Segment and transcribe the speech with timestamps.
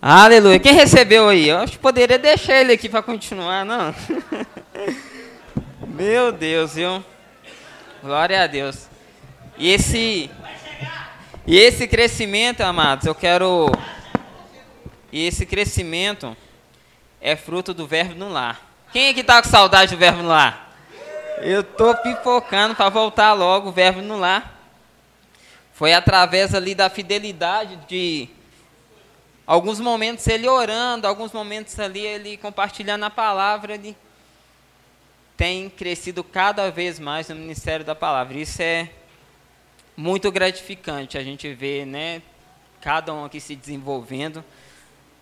[0.00, 0.60] Aleluia.
[0.60, 1.48] Quem recebeu aí?
[1.48, 3.92] Eu acho que poderia deixar ele aqui para continuar, não?
[5.88, 7.04] Meu Deus, viu?
[8.00, 8.86] Glória a Deus.
[9.56, 10.30] E esse
[11.44, 13.72] e esse crescimento, amados, eu quero
[15.10, 16.36] e esse crescimento
[17.20, 18.60] é fruto do verbo no lar.
[18.92, 20.76] Quem é que tá com saudade do verbo no lar?
[21.38, 24.62] Eu tô pipocando para voltar logo o verbo no lar.
[25.72, 28.28] Foi através ali da fidelidade de
[29.48, 33.96] alguns momentos ele orando, alguns momentos ali ele compartilhando a palavra, ele
[35.38, 38.36] tem crescido cada vez mais no ministério da palavra.
[38.36, 38.90] Isso é
[39.96, 42.20] muito gratificante a gente ver, né,
[42.78, 44.44] cada um aqui se desenvolvendo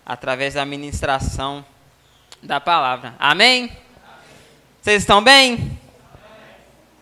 [0.05, 1.65] através da ministração
[2.43, 3.15] da palavra.
[3.17, 3.63] Amém?
[3.63, 3.77] Amém.
[4.81, 5.53] Vocês estão bem?
[5.53, 5.79] Amém.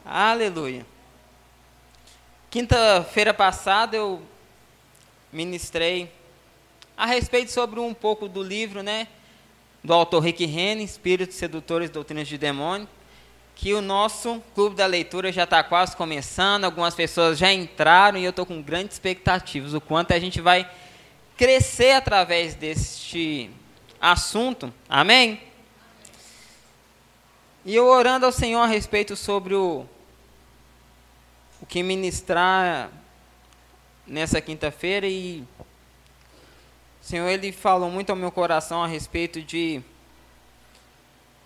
[0.05, 0.85] Aleluia.
[2.51, 4.21] Quinta-feira passada eu
[5.33, 6.13] ministrei
[6.97, 9.07] a respeito sobre um pouco do livro, né,
[9.83, 12.87] do autor Rick Renner, Espíritos Sedutores Doutrinas de Demônio,
[13.55, 18.25] que o nosso clube da leitura já está quase começando, algumas pessoas já entraram e
[18.25, 20.69] eu estou com grandes expectativas, o quanto a gente vai
[21.37, 23.49] crescer através deste
[23.99, 24.73] assunto.
[24.89, 25.41] Amém?
[27.63, 29.85] E eu orando ao Senhor a respeito sobre o
[31.61, 32.91] o que ministrar
[34.05, 35.43] nessa quinta-feira e
[37.05, 39.79] Senhor ele falou muito ao meu coração a respeito de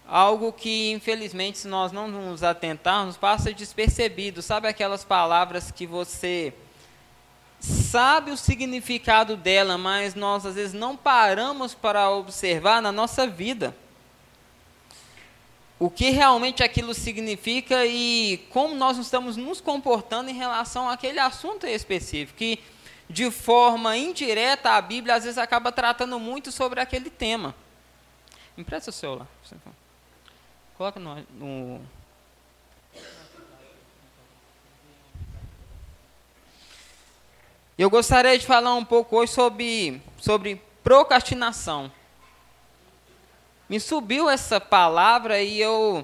[0.08, 6.54] algo que infelizmente se nós não nos atentarmos passa despercebido, sabe aquelas palavras que você
[7.60, 13.76] sabe o significado dela, mas nós às vezes não paramos para observar na nossa vida
[15.78, 21.68] o que realmente aquilo significa e como nós estamos nos comportando em relação àquele assunto
[21.68, 22.60] específico, que
[23.10, 27.56] de forma indireta a Bíblia às vezes acaba tratando muito sobre aquele tema.
[28.58, 29.28] Empresta o celular.
[30.78, 31.82] Coloca no, no
[37.78, 41.92] Eu gostaria de falar um pouco hoje sobre, sobre procrastinação
[43.70, 46.04] me subiu essa palavra e eu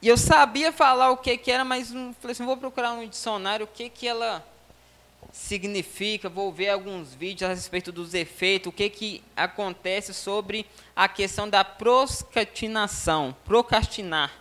[0.00, 3.08] e eu sabia falar o que, que era, mas não, falei assim, vou procurar um
[3.08, 4.46] dicionário o que, que ela
[5.32, 10.66] significa, vou ver alguns vídeos a respeito dos efeitos, o que, que acontece sobre
[10.96, 14.32] a questão da procrastinação, procrastinar.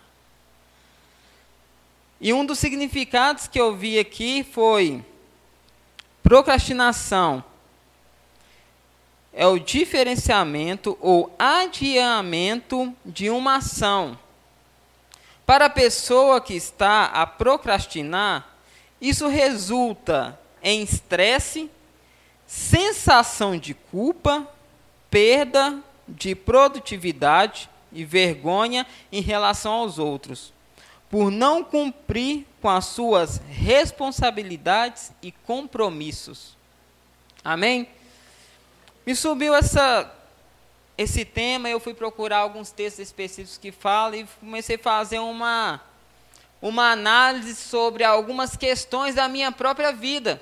[2.20, 5.04] E um dos significados que eu vi aqui foi
[6.24, 7.44] procrastinação
[9.32, 14.18] é o diferenciamento ou adiamento de uma ação.
[15.46, 18.58] Para a pessoa que está a procrastinar,
[19.00, 21.70] isso resulta em estresse,
[22.46, 24.48] sensação de culpa,
[25.10, 30.54] perda de produtividade e vergonha em relação aos outros,
[31.10, 36.56] por não cumprir com as suas responsabilidades e compromissos.
[37.44, 37.88] Amém?
[39.06, 40.14] Me subiu essa,
[40.98, 45.82] esse tema, eu fui procurar alguns textos específicos que falam e comecei a fazer uma,
[46.62, 50.42] uma análise sobre algumas questões da minha própria vida.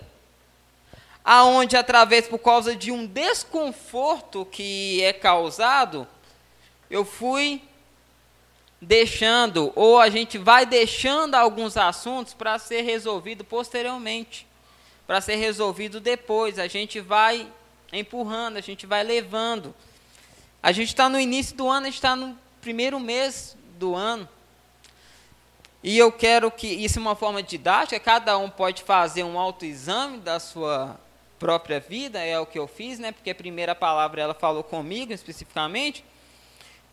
[1.24, 6.08] Aonde, através, por causa de um desconforto que é causado,
[6.90, 7.62] eu fui
[8.80, 14.46] deixando, ou a gente vai deixando alguns assuntos para ser resolvido posteriormente,
[15.08, 16.60] para ser resolvido depois.
[16.60, 17.48] A gente vai
[17.92, 19.74] empurrando, a gente vai levando.
[20.62, 24.28] A gente está no início do ano, a gente está no primeiro mês do ano.
[25.88, 30.18] E eu quero que, isso é uma forma didática, cada um pode fazer um autoexame
[30.18, 31.00] da sua
[31.38, 33.12] própria vida, é o que eu fiz, né?
[33.12, 36.04] Porque a primeira palavra ela falou comigo especificamente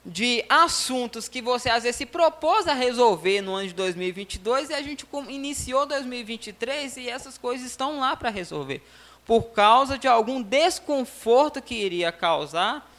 [0.04, 4.74] de assuntos que você às vezes se propôs a resolver no ano de 2022 e
[4.74, 8.82] a gente iniciou 2023 e essas coisas estão lá para resolver
[9.24, 12.92] por causa de algum desconforto que iria causar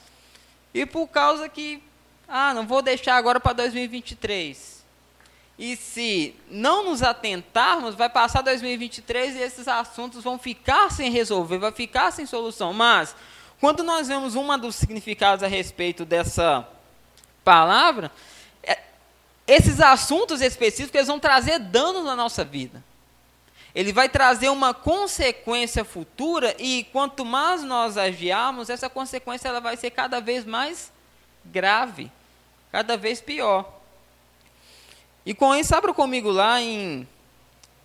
[0.73, 1.83] e por causa que,
[2.27, 4.82] ah, não vou deixar agora para 2023.
[5.57, 11.57] E se não nos atentarmos, vai passar 2023 e esses assuntos vão ficar sem resolver,
[11.59, 12.73] vai ficar sem solução.
[12.73, 13.15] Mas,
[13.59, 16.67] quando nós vemos uma dos significados a respeito dessa
[17.43, 18.11] palavra,
[18.63, 18.79] é,
[19.47, 22.83] esses assuntos específicos eles vão trazer danos na nossa vida
[23.75, 29.75] ele vai trazer uma consequência futura e quanto mais nós agiarmos, essa consequência ela vai
[29.75, 30.91] ser cada vez mais
[31.45, 32.11] grave,
[32.71, 33.81] cada vez pior.
[35.25, 37.07] E com isso, abra comigo lá em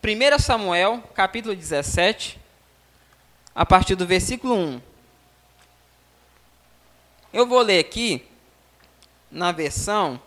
[0.03, 2.39] 1 Samuel, capítulo 17,
[3.55, 4.83] a partir do versículo 1.
[7.33, 8.27] Eu vou ler aqui
[9.31, 10.21] na versão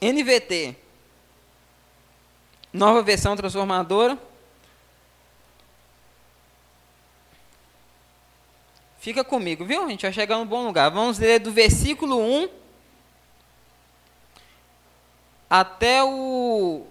[0.00, 0.74] NVT.
[2.72, 4.18] Nova versão transformadora.
[8.98, 9.84] Fica comigo, viu?
[9.84, 10.90] A gente vai chegar no bom lugar.
[10.90, 12.65] Vamos ler do versículo 1
[15.48, 16.86] até o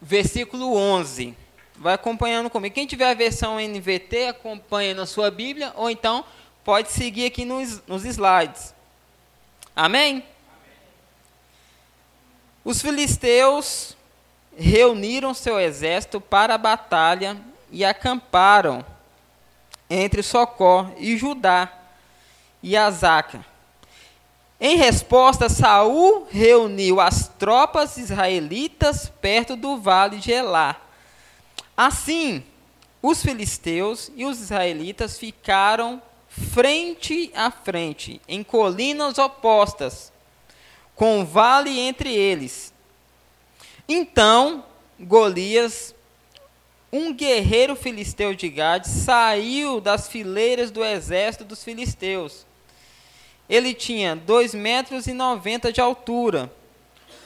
[0.00, 1.36] versículo 11.
[1.76, 2.74] Vai acompanhando comigo.
[2.74, 6.24] Quem tiver a versão NVT, acompanha na sua Bíblia, ou então
[6.64, 8.74] pode seguir aqui nos, nos slides.
[9.74, 10.24] Amém?
[12.64, 13.96] Os filisteus
[14.56, 17.36] reuniram seu exército para a batalha
[17.70, 18.84] e acamparam
[19.88, 21.72] entre Socó e Judá
[22.62, 23.44] e Azaca.
[24.58, 30.80] Em resposta, Saul reuniu as tropas israelitas perto do vale de Elá.
[31.76, 32.42] Assim,
[33.02, 40.10] os filisteus e os israelitas ficaram frente a frente, em colinas opostas,
[40.94, 42.72] com um vale entre eles.
[43.86, 44.64] Então,
[44.98, 45.94] Golias,
[46.90, 52.45] um guerreiro filisteu de Gade, saiu das fileiras do exército dos filisteus
[53.48, 56.52] ele tinha 2 metros e 90 de altura.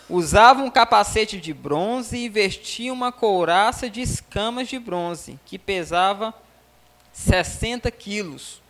[0.09, 6.35] Usava um capacete de bronze e vestia uma couraça de escamas de bronze, que pesava
[7.13, 8.61] 60 quilos.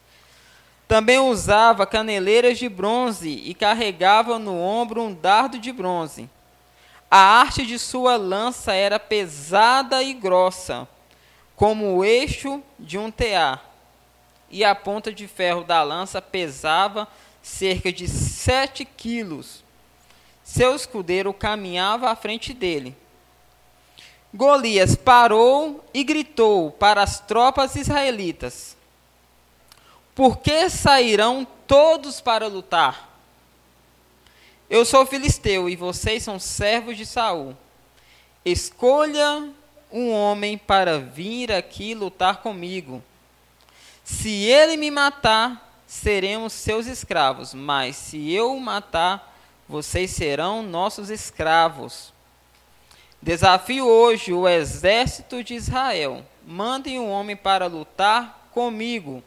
[0.86, 6.28] Também usava caneleiras de bronze e carregava no ombro um dardo de bronze.
[7.10, 10.86] A arte de sua lança era pesada e grossa,
[11.56, 13.64] como o eixo de um tear,
[14.50, 17.08] e a ponta de ferro da lança pesava
[17.42, 19.62] cerca de sete quilos.
[20.44, 22.96] Seu escudeiro caminhava à frente dele.
[24.32, 28.76] Golias parou e gritou para as tropas israelitas:
[30.14, 33.08] Por que sairão todos para lutar?
[34.68, 37.56] Eu sou filisteu e vocês são servos de Saul.
[38.44, 39.50] Escolha
[39.90, 43.02] um homem para vir aqui lutar comigo.
[44.04, 49.36] Se ele me matar, seremos seus escravos, mas se eu o matar,
[49.68, 52.14] vocês serão nossos escravos.
[53.20, 56.24] Desafio hoje o exército de Israel.
[56.46, 59.20] Mandem um homem para lutar comigo.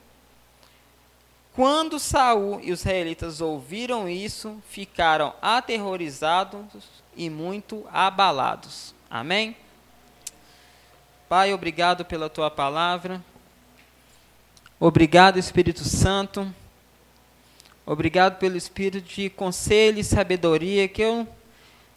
[1.54, 8.96] Quando Saul e os israelitas ouviram isso, ficaram aterrorizados e muito abalados.
[9.10, 9.58] Amém?
[11.28, 13.22] Pai, obrigado pela tua palavra.
[14.86, 16.54] Obrigado, Espírito Santo.
[17.86, 21.26] Obrigado pelo espírito de conselho e sabedoria que eu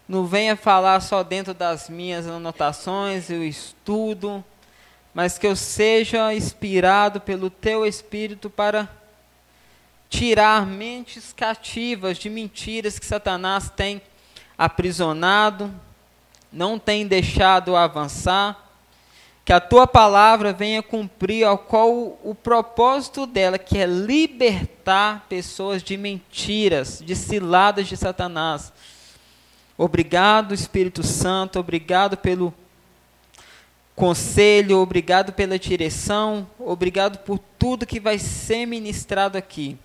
[0.08, 4.44] não venha falar só dentro das minhas anotações, eu estudo,
[5.12, 8.88] mas que eu seja inspirado pelo teu espírito para
[10.08, 14.00] tirar mentes cativas de mentiras que Satanás tem
[14.56, 15.74] aprisionado,
[16.52, 18.65] não tem deixado avançar
[19.46, 25.84] que a tua palavra venha cumprir ao qual o propósito dela, que é libertar pessoas
[25.84, 28.72] de mentiras, de ciladas de Satanás.
[29.78, 32.52] Obrigado, Espírito Santo, obrigado pelo
[33.94, 39.78] conselho, obrigado pela direção, obrigado por tudo que vai ser ministrado aqui.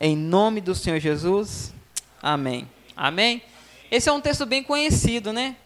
[0.00, 1.74] Em nome do Senhor Jesus.
[2.22, 2.70] Amém.
[2.96, 3.42] Amém.
[3.90, 5.56] Esse é um texto bem conhecido, né?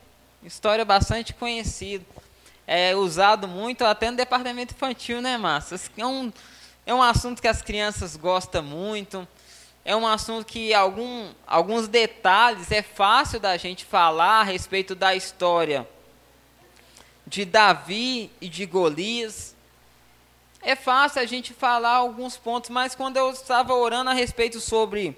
[0.43, 2.07] História bastante conhecida
[2.75, 5.79] é usado muito até no departamento infantil, né, Márcia?
[5.95, 6.33] É um,
[6.87, 9.29] é um assunto que as crianças gostam muito.
[9.85, 15.15] É um assunto que algum, alguns detalhes é fácil da gente falar a respeito da
[15.15, 15.87] história
[17.27, 19.55] de Davi e de Golias.
[20.63, 25.15] É fácil a gente falar alguns pontos, mas quando eu estava orando a respeito sobre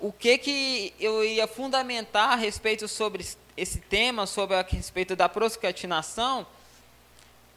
[0.00, 3.24] o que, que eu ia fundamentar a respeito sobre
[3.56, 6.46] esse tema sobre a respeito da procrastinação,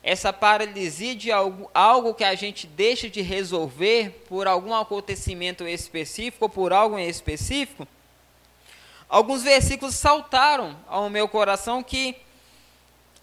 [0.04, 6.46] essa paralisia de algo, algo que a gente deixa de resolver por algum acontecimento específico
[6.46, 7.88] ou por algo em específico,
[9.10, 12.16] alguns versículos saltaram ao meu coração que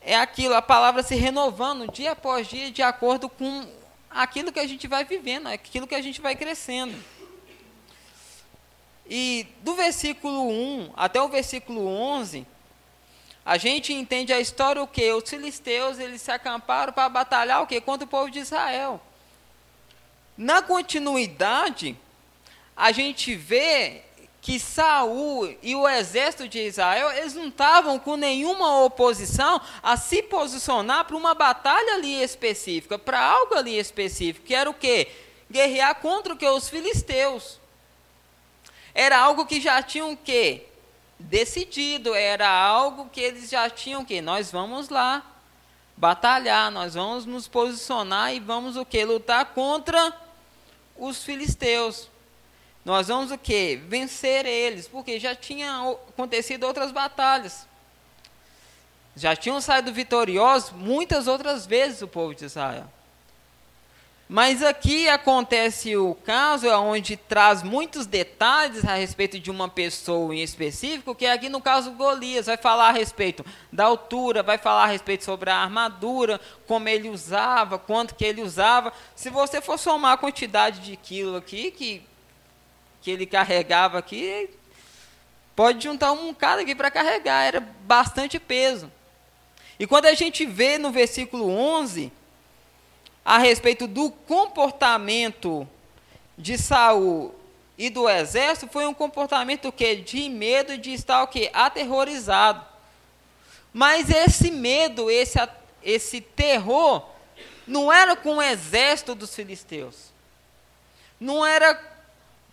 [0.00, 3.64] é aquilo, a palavra se renovando dia após dia de acordo com
[4.10, 6.96] aquilo que a gente vai vivendo, aquilo que a gente vai crescendo.
[9.08, 12.46] E do versículo 1 até o versículo 11,
[13.44, 15.12] a gente entende a história o que?
[15.12, 17.80] Os filisteus eles se acamparam para batalhar o que?
[17.80, 19.00] Contra o povo de Israel.
[20.36, 21.96] Na continuidade,
[22.76, 24.02] a gente vê
[24.40, 30.22] que Saul e o exército de Israel, eles não estavam com nenhuma oposição a se
[30.22, 35.08] posicionar para uma batalha ali específica, para algo ali específico, que era o quê?
[35.52, 36.48] guerrear contra o que?
[36.48, 37.60] Os filisteus.
[38.94, 40.62] Era algo que já tinham que
[41.22, 45.24] decidido, era algo que eles já tinham que nós vamos lá
[45.96, 50.12] batalhar, nós vamos nos posicionar e vamos o que lutar contra
[50.96, 52.08] os filisteus.
[52.84, 57.66] Nós vamos o que vencer eles, porque já tinha acontecido outras batalhas.
[59.14, 62.90] Já tinham saído vitoriosos muitas outras vezes o povo de Israel.
[64.28, 70.42] Mas aqui acontece o caso onde traz muitos detalhes a respeito de uma pessoa em
[70.42, 74.84] específico, que é aqui no caso Golias, vai falar a respeito da altura, vai falar
[74.84, 78.92] a respeito sobre a armadura, como ele usava, quanto que ele usava.
[79.14, 82.02] Se você for somar a quantidade de quilo aqui que,
[83.02, 84.48] que ele carregava aqui,
[85.54, 88.90] pode juntar um cara aqui para carregar, era bastante peso.
[89.78, 92.12] E quando a gente vê no versículo 11,
[93.24, 95.68] a respeito do comportamento
[96.36, 97.34] de Saul
[97.78, 102.64] e do exército foi um comportamento que de medo de estar o que aterrorizado.
[103.72, 105.38] Mas esse medo, esse
[105.82, 107.04] esse terror
[107.66, 110.12] não era com o exército dos filisteus.
[111.18, 111.80] Não era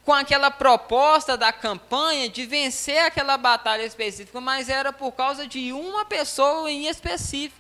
[0.04, 5.72] com aquela proposta da campanha de vencer aquela batalha específica, mas era por causa de
[5.72, 7.59] uma pessoa em específico.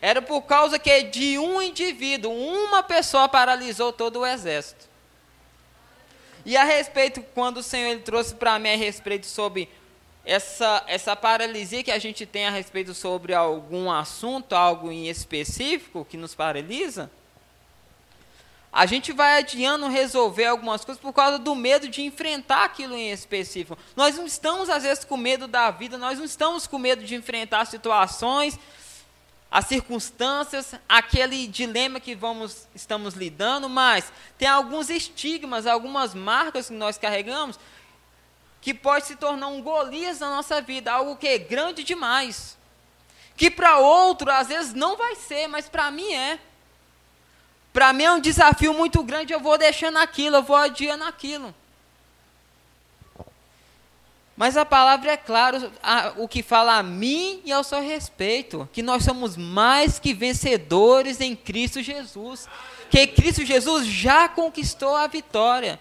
[0.00, 4.88] Era por causa que de um indivíduo, uma pessoa paralisou todo o exército.
[6.44, 9.68] E a respeito, quando o Senhor ele trouxe para mim a respeito sobre
[10.24, 16.06] essa, essa paralisia que a gente tem a respeito sobre algum assunto, algo em específico
[16.08, 17.10] que nos paralisa,
[18.70, 23.10] a gente vai adiando resolver algumas coisas por causa do medo de enfrentar aquilo em
[23.10, 23.78] específico.
[23.96, 27.14] Nós não estamos, às vezes, com medo da vida, nós não estamos com medo de
[27.14, 28.58] enfrentar situações
[29.50, 36.74] as circunstâncias, aquele dilema que vamos estamos lidando, mas tem alguns estigmas, algumas marcas que
[36.74, 37.58] nós carregamos
[38.60, 42.56] que pode se tornar um Golias na nossa vida, algo que é grande demais.
[43.36, 46.38] Que para outro às vezes não vai ser, mas para mim é.
[47.72, 51.54] Para mim é um desafio muito grande, eu vou deixando aquilo, eu vou adiando aquilo.
[54.38, 55.68] Mas a palavra é clara,
[56.16, 61.20] o que fala a mim e ao seu respeito, que nós somos mais que vencedores
[61.20, 62.48] em Cristo Jesus,
[62.88, 65.80] que Cristo Jesus já conquistou a vitória.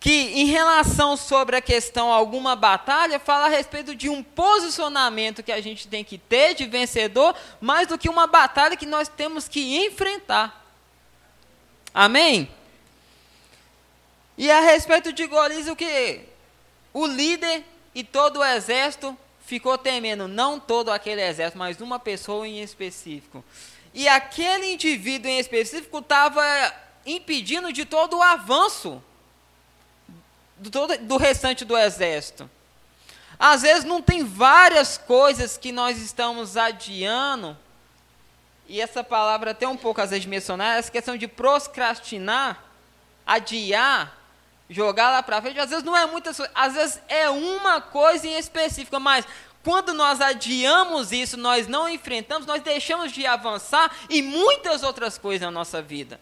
[0.00, 5.52] Que em relação sobre a questão alguma batalha, fala a respeito de um posicionamento que
[5.52, 9.46] a gente tem que ter de vencedor, mais do que uma batalha que nós temos
[9.46, 10.66] que enfrentar.
[11.94, 12.50] Amém?
[14.36, 16.26] E a respeito de Golias, o que
[16.98, 17.64] o líder
[17.94, 23.44] e todo o exército ficou temendo, não todo aquele exército, mas uma pessoa em específico.
[23.94, 26.42] E aquele indivíduo em específico estava
[27.06, 29.02] impedindo de todo o avanço
[30.56, 32.50] do, todo, do restante do exército.
[33.38, 37.56] Às vezes não tem várias coisas que nós estamos adiando,
[38.66, 42.64] e essa palavra até um pouco às vezes mencionar, essa questão de procrastinar,
[43.24, 44.17] adiar,
[44.68, 48.26] jogar lá para frente, às vezes não é muitas coisas, às vezes é uma coisa
[48.26, 49.26] em específica, mas
[49.64, 55.42] quando nós adiamos isso, nós não enfrentamos, nós deixamos de avançar em muitas outras coisas
[55.42, 56.20] na nossa vida.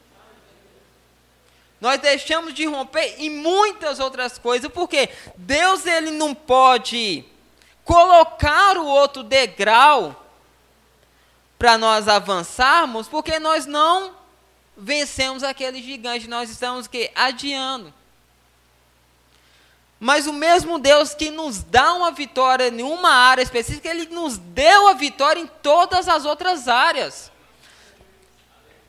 [1.80, 7.24] Nós deixamos de romper em muitas outras coisas, porque Deus ele não pode
[7.84, 10.24] colocar o outro degrau
[11.58, 14.14] para nós avançarmos, porque nós não
[14.76, 17.92] vencemos aquele gigante, nós estamos que adiando.
[19.98, 24.36] Mas o mesmo Deus que nos dá uma vitória em uma área específica, Ele nos
[24.36, 27.30] deu a vitória em todas as outras áreas.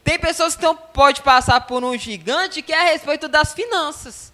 [0.04, 4.32] Tem pessoas que podem pode passar por um gigante que é a respeito das finanças.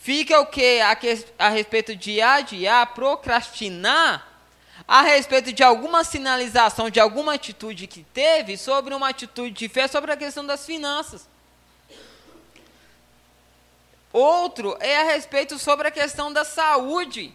[0.00, 0.96] Fica o que a,
[1.38, 4.26] a respeito de adiar, procrastinar,
[4.86, 9.86] a respeito de alguma sinalização, de alguma atitude que teve sobre uma atitude de fé
[9.86, 11.27] sobre a questão das finanças.
[14.12, 17.32] Outro é a respeito sobre a questão da saúde.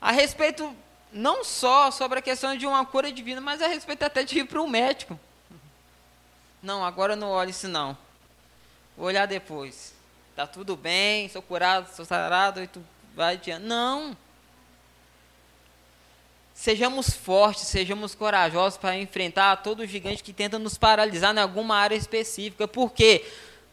[0.00, 0.74] A respeito
[1.12, 4.46] não só sobre a questão de uma cura divina, mas a respeito até de ir
[4.46, 5.18] para o médico.
[6.62, 7.96] Não, agora não olhe isso não.
[8.96, 9.94] Vou olhar depois.
[10.34, 12.82] Tá tudo bem, sou curado, sou sarado e tu
[13.14, 13.62] vai adiante.
[13.62, 14.16] Não.
[16.54, 21.96] Sejamos fortes, sejamos corajosos para enfrentar todo gigante que tenta nos paralisar em alguma área
[21.96, 22.68] específica.
[22.68, 23.24] Por quê?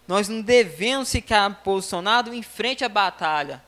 [0.09, 3.63] Nós não devemos ficar posicionados em frente à batalha.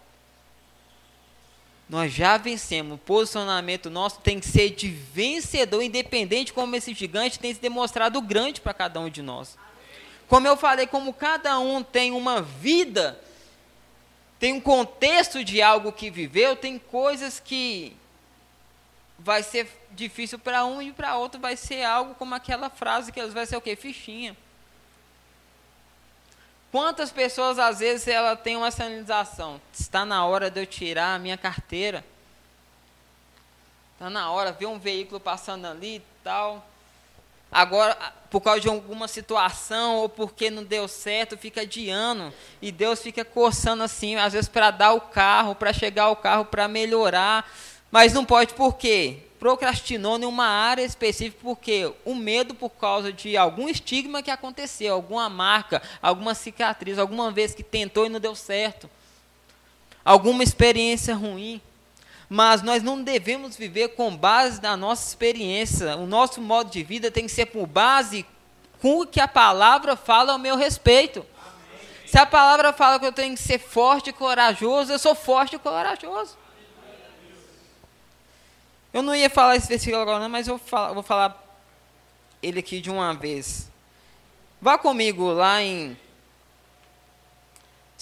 [1.87, 2.95] nós já vencemos.
[2.95, 8.19] O posicionamento nosso tem que ser de vencedor, independente como esse gigante tem se demonstrado
[8.23, 9.55] grande para cada um de nós.
[10.27, 13.21] Como eu falei, como cada um tem uma vida,
[14.39, 17.95] tem um contexto de algo que viveu, tem coisas que
[19.19, 23.19] vai ser difícil para um e para outro vai ser algo como aquela frase que
[23.19, 23.75] eles vai ser o quê?
[23.75, 24.35] Fichinha.
[26.71, 29.59] Quantas pessoas, às vezes, ela tem uma sinalização?
[29.73, 32.03] Está na hora de eu tirar a minha carteira.
[33.93, 36.65] Está na hora, ver um veículo passando ali e tal.
[37.51, 37.97] Agora,
[38.29, 42.33] por causa de alguma situação ou porque não deu certo, fica adiando.
[42.61, 46.45] E Deus fica coçando assim, às vezes para dar o carro, para chegar o carro,
[46.45, 47.51] para melhorar.
[47.91, 49.19] Mas não pode, por quê?
[49.41, 54.93] Procrastinou em uma área específica porque o medo por causa de algum estigma que aconteceu,
[54.93, 58.87] alguma marca, alguma cicatriz, alguma vez que tentou e não deu certo,
[60.05, 61.59] alguma experiência ruim.
[62.29, 65.97] Mas nós não devemos viver com base na nossa experiência.
[65.97, 68.23] O nosso modo de vida tem que ser por base
[68.79, 71.25] com o que a palavra fala ao meu respeito.
[72.05, 75.55] Se a palavra fala que eu tenho que ser forte e corajoso, eu sou forte
[75.55, 76.37] e corajoso.
[78.93, 81.61] Eu não ia falar esse versículo agora, mas eu vou falar, vou falar
[82.43, 83.69] ele aqui de uma vez.
[84.59, 85.97] Vá comigo lá em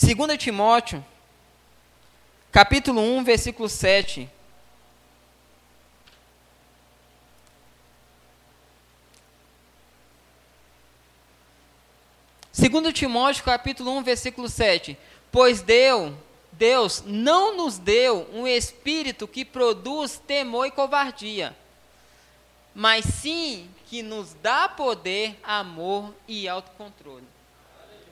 [0.02, 1.06] 2 Timóteo,
[2.52, 4.30] capítulo 1, versículo 7.
[12.52, 14.98] Segundo Timóteo, capítulo 1, versículo 7.
[15.32, 16.14] Pois Deus
[16.60, 21.56] Deus não nos deu um espírito que produz temor e covardia,
[22.76, 27.24] mas sim que nos dá poder, amor e autocontrole.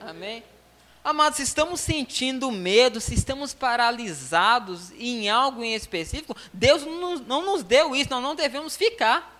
[0.00, 0.42] Amém?
[1.04, 6.84] Amados, se estamos sentindo medo, se estamos paralisados em algo em específico, Deus
[7.26, 9.37] não nos deu isso, nós não devemos ficar.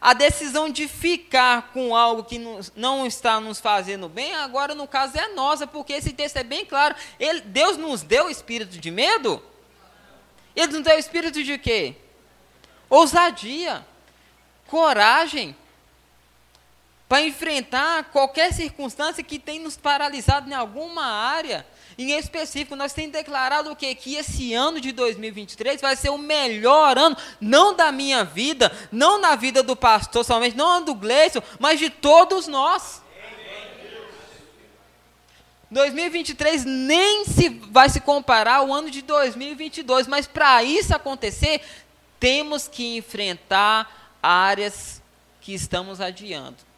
[0.00, 2.38] A decisão de ficar com algo que
[2.76, 6.64] não está nos fazendo bem, agora no caso é nossa, porque esse texto é bem
[6.64, 6.94] claro.
[7.18, 9.42] Ele, Deus nos deu espírito de medo?
[10.54, 11.96] Ele nos deu espírito de quê?
[12.88, 13.86] Ousadia,
[14.66, 15.56] coragem,
[17.08, 21.66] para enfrentar qualquer circunstância que tenha nos paralisado em alguma área.
[21.96, 23.94] Em específico, nós temos declarado o quê?
[23.94, 29.20] Que esse ano de 2023 vai ser o melhor ano, não da minha vida, não
[29.20, 33.02] na vida do pastor somente, não do Gleison, mas de todos nós.
[35.70, 41.60] 2023 nem se vai se comparar ao ano de 2022, mas para isso acontecer,
[42.20, 45.02] temos que enfrentar áreas
[45.40, 46.73] que estamos adiando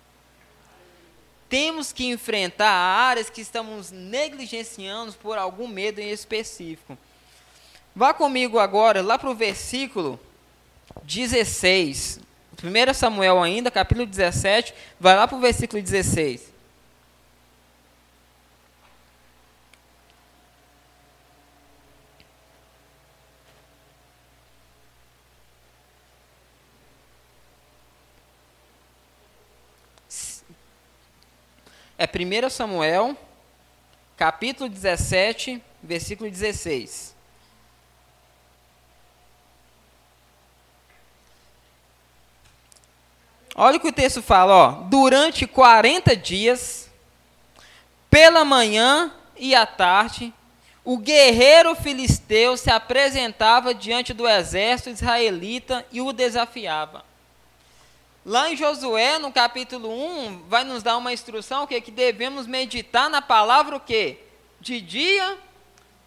[1.48, 6.98] temos que enfrentar áreas que estamos negligenciando por algum medo em específico.
[7.94, 10.20] Vá comigo agora lá para o versículo
[11.04, 12.20] 16.
[12.62, 16.55] 1 Samuel ainda, capítulo 17, vai lá para o versículo 16.
[31.98, 33.16] É 1 Samuel,
[34.16, 37.14] capítulo 17, versículo 16.
[43.54, 44.70] Olha o que o texto fala, ó.
[44.82, 46.90] Durante 40 dias,
[48.10, 50.32] pela manhã e à tarde,
[50.84, 57.02] o guerreiro filisteu se apresentava diante do exército israelita e o desafiava.
[58.28, 63.08] Lá em Josué, no capítulo 1, vai nos dar uma instrução que, que devemos meditar
[63.08, 64.18] na palavra o quê?
[64.60, 65.38] De dia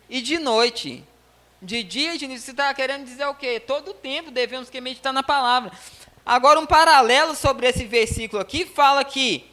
[0.09, 1.01] e de noite.
[1.61, 2.41] De dia e de noite.
[2.41, 3.57] Você está querendo dizer o quê?
[3.57, 5.71] Todo tempo devemos que meditar na palavra.
[6.25, 9.49] Agora, um paralelo sobre esse versículo aqui fala que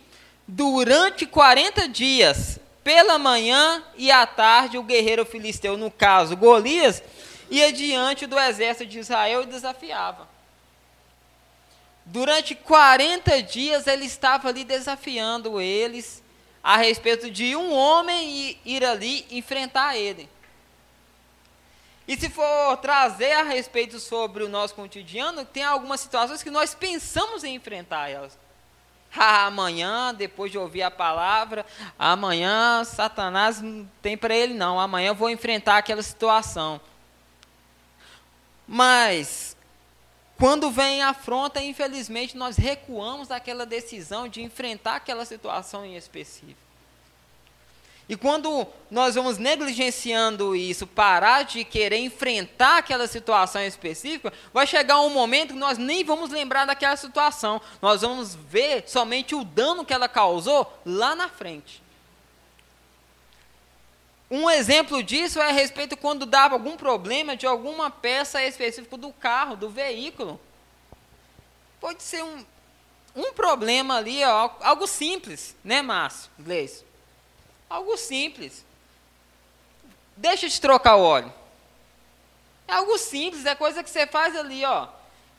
[0.49, 7.01] durante 40 dias, pela manhã e à tarde, o guerreiro filisteu, no caso Golias,
[7.49, 10.35] ia diante do exército de Israel e desafiava.
[12.07, 16.23] Durante 40 dias ele estava ali desafiando eles
[16.63, 20.29] a respeito de um homem ir ali enfrentar ele.
[22.07, 26.77] E se for trazer a respeito sobre o nosso cotidiano, tem algumas situações que nós
[26.77, 28.39] pensamos em enfrentar elas.
[29.19, 31.67] Amanhã, depois de ouvir a palavra,
[31.99, 36.81] amanhã Satanás não tem para ele não, amanhã eu vou enfrentar aquela situação.
[38.69, 39.56] Mas
[40.39, 46.67] quando vem a afronta, infelizmente, nós recuamos daquela decisão de enfrentar aquela situação em específico.
[48.09, 55.01] E quando nós vamos negligenciando isso, parar de querer enfrentar aquela situação específica, vai chegar
[55.01, 57.61] um momento que nós nem vamos lembrar daquela situação.
[57.83, 61.83] Nós vamos ver somente o dano que ela causou lá na frente.
[64.31, 69.13] Um exemplo disso é a respeito quando dava algum problema de alguma peça específica do
[69.13, 70.41] carro, do veículo.
[71.81, 72.45] Pode ser um,
[73.15, 76.31] um problema ali, ó, algo simples, né, Márcio?
[76.39, 76.85] Inglês.
[77.71, 78.65] Algo simples.
[80.17, 81.33] Deixa de trocar o óleo.
[82.67, 84.89] É algo simples, é coisa que você faz ali, ó.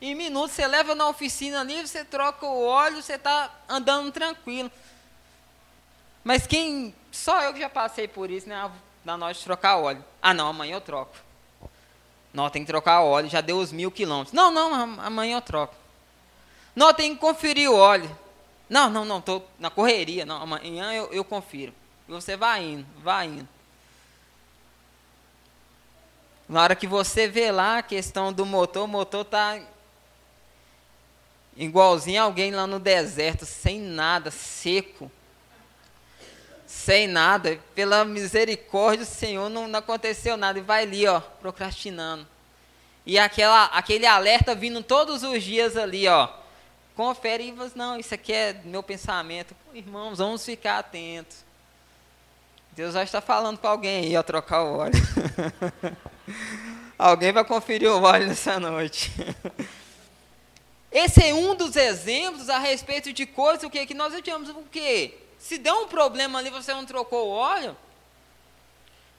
[0.00, 4.70] Em minutos você leva na oficina ali, você troca o óleo, você está andando tranquilo.
[6.28, 6.94] Mas quem.
[7.10, 8.70] Só eu que já passei por isso, né?
[9.02, 10.04] Na hora de trocar óleo.
[10.20, 11.16] Ah, não, amanhã eu troco.
[12.34, 14.34] Não, tem que trocar óleo, já deu os mil quilômetros.
[14.34, 15.74] Não, não, amanhã eu troco.
[16.76, 18.14] Não, tem que conferir o óleo.
[18.68, 20.26] Não, não, não, estou na correria.
[20.26, 21.72] Não, amanhã eu, eu confiro.
[22.06, 23.48] E você vai indo, vai indo.
[26.46, 29.58] Na hora que você vê lá a questão do motor, o motor está
[31.56, 35.10] igualzinho alguém lá no deserto, sem nada, seco.
[36.68, 40.58] Sem nada, pela misericórdia do Senhor não, não aconteceu nada.
[40.58, 42.26] E vai ali, ó, procrastinando.
[43.06, 46.28] E aquela, aquele alerta vindo todos os dias ali, ó.
[46.94, 49.56] Confere e você, não, isso aqui é meu pensamento.
[49.72, 51.38] Irmãos, vamos ficar atentos.
[52.72, 54.92] Deus já está falando para alguém aí, a trocar o óleo.
[56.98, 59.10] alguém vai conferir o óleo nessa noite.
[60.92, 64.50] Esse é um dos exemplos a respeito de coisas o que, que nós odiamos.
[64.50, 67.76] Porque se der um problema ali, você não trocou o óleo,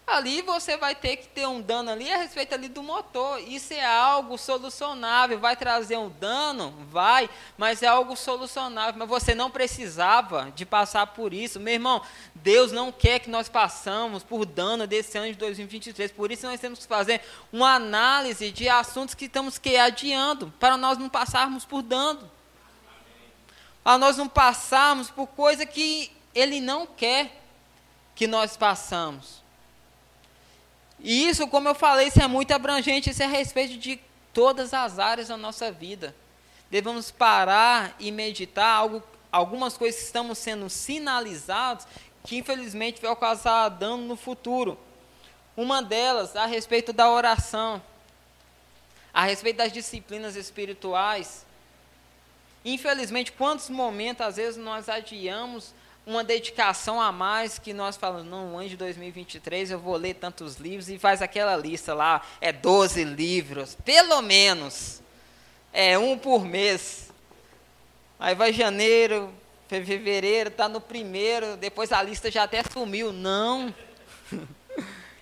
[0.10, 3.40] ali você vai ter que ter um dano ali a respeito ali do motor.
[3.40, 5.40] Isso é algo solucionável.
[5.40, 6.74] Vai trazer um dano?
[6.90, 8.96] Vai, mas é algo solucionável.
[8.98, 11.60] Mas você não precisava de passar por isso.
[11.60, 12.02] Meu irmão,
[12.36, 16.12] Deus não quer que nós passamos por dano desse ano de 2023.
[16.12, 17.22] Por isso nós temos que fazer
[17.54, 22.39] uma análise de assuntos que estamos que adiando, para nós não passarmos por dano.
[23.84, 27.42] Para nós não passarmos por coisa que Ele não quer
[28.16, 29.42] que nós passamos.
[31.00, 34.00] E isso, como eu falei, isso é muito abrangente, isso é a respeito de
[34.34, 36.16] todas as áreas da nossa vida.
[36.70, 41.88] Devemos parar e meditar algo, algumas coisas que estamos sendo sinalizados
[42.24, 44.78] que infelizmente vai causar dano no futuro.
[45.56, 47.82] Uma delas a respeito da oração,
[49.14, 51.46] a respeito das disciplinas espirituais.
[52.64, 55.74] Infelizmente, quantos momentos às vezes nós adiamos
[56.06, 60.56] uma dedicação a mais que nós falamos, não, ano de 2023 eu vou ler tantos
[60.56, 65.02] livros e faz aquela lista lá, é 12 livros, pelo menos,
[65.72, 67.12] é um por mês.
[68.20, 69.32] Aí vai janeiro,
[69.68, 73.14] fevereiro, está no primeiro, depois a lista já até sumiu.
[73.14, 73.74] Não.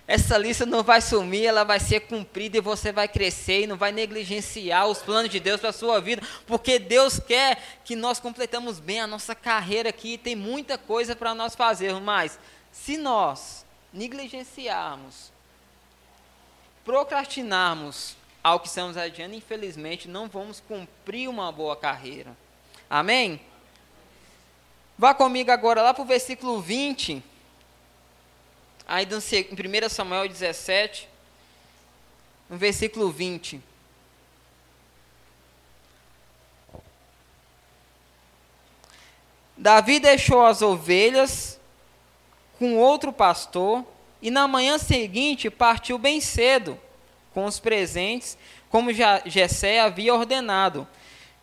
[0.08, 3.76] essa lista não vai sumir, ela vai ser cumprida e você vai crescer e não
[3.76, 8.18] vai negligenciar os planos de Deus para a sua vida, porque Deus quer que nós
[8.18, 12.40] completamos bem a nossa carreira aqui, tem muita coisa para nós fazermos, mas
[12.72, 15.30] se nós negligenciarmos,
[16.86, 22.32] procrastinarmos ao que estamos adiando, infelizmente não vamos cumprir uma boa carreira.
[22.90, 23.42] Amém?
[24.98, 27.22] Vá comigo agora lá para o versículo 20
[28.88, 31.10] aí em 1 Samuel 17,
[32.50, 33.62] no versículo 20.
[39.58, 41.60] Davi deixou as ovelhas
[42.58, 43.84] com outro pastor
[44.22, 46.80] e na manhã seguinte partiu bem cedo
[47.34, 48.38] com os presentes,
[48.70, 48.92] como
[49.26, 50.88] Jessé havia ordenado.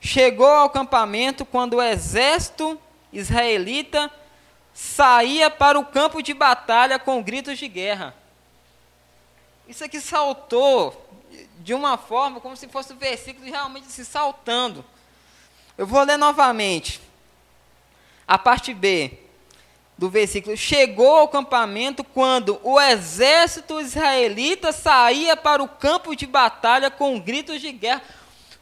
[0.01, 2.81] Chegou ao acampamento quando o exército
[3.13, 4.11] israelita
[4.75, 8.15] saía para o campo de batalha com gritos de guerra.
[9.69, 11.09] Isso aqui saltou
[11.61, 14.85] de uma forma como se fosse o versículo realmente se saltando.
[15.79, 17.01] Eu vou ler novamente.
[18.27, 19.19] A parte B
[19.97, 20.57] do versículo.
[20.57, 27.61] Chegou ao acampamento quando o exército israelita saía para o campo de batalha com gritos
[27.61, 28.03] de guerra.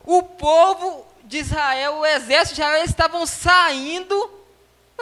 [0.05, 4.42] O povo de Israel, o exército de Israel estavam saindo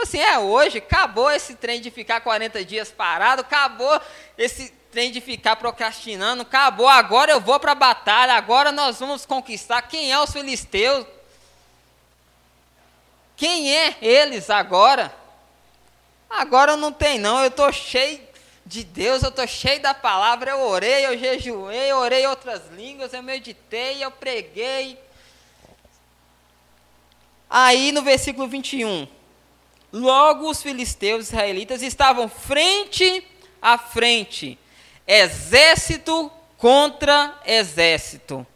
[0.03, 4.01] Assim, é hoje, acabou esse trem de ficar 40 dias parado, acabou
[4.39, 9.27] esse trem de ficar procrastinando, acabou, agora eu vou para a batalha, agora nós vamos
[9.27, 9.83] conquistar.
[9.83, 11.07] Quem é os filisteus?
[13.37, 15.15] Quem é eles agora?
[16.29, 18.21] Agora não tem não, eu estou cheio
[18.65, 23.13] de Deus, eu estou cheio da palavra, eu orei, eu jejuei, eu orei outras línguas,
[23.13, 24.99] eu meditei, eu preguei.
[27.49, 29.09] Aí no versículo 21,
[29.93, 33.27] Logo os filisteus israelitas estavam frente
[33.61, 34.59] a frente,
[35.07, 38.47] exército contra exército.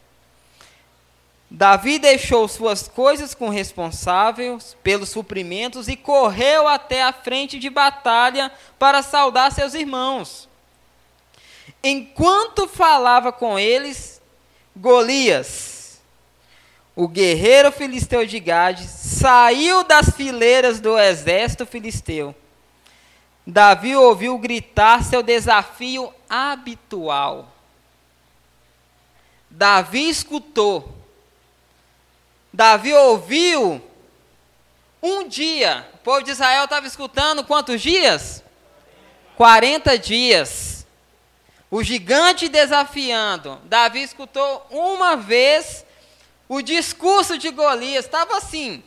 [1.50, 8.50] Davi deixou suas coisas com responsáveis pelos suprimentos e correu até a frente de batalha
[8.78, 10.48] para saudar seus irmãos.
[11.82, 14.20] Enquanto falava com eles,
[14.76, 16.00] Golias,
[16.96, 18.86] o guerreiro filisteu de Gade,
[19.24, 22.34] saiu das fileiras do exército filisteu.
[23.46, 27.50] Davi ouviu gritar seu desafio habitual.
[29.48, 30.94] Davi escutou.
[32.52, 33.82] Davi ouviu
[35.02, 35.88] um dia.
[35.94, 38.44] O povo de Israel estava escutando quantos dias?
[39.36, 40.86] 40 dias.
[41.70, 43.58] O gigante desafiando.
[43.64, 45.82] Davi escutou uma vez
[46.46, 48.04] o discurso de Golias.
[48.04, 48.84] Estava assim.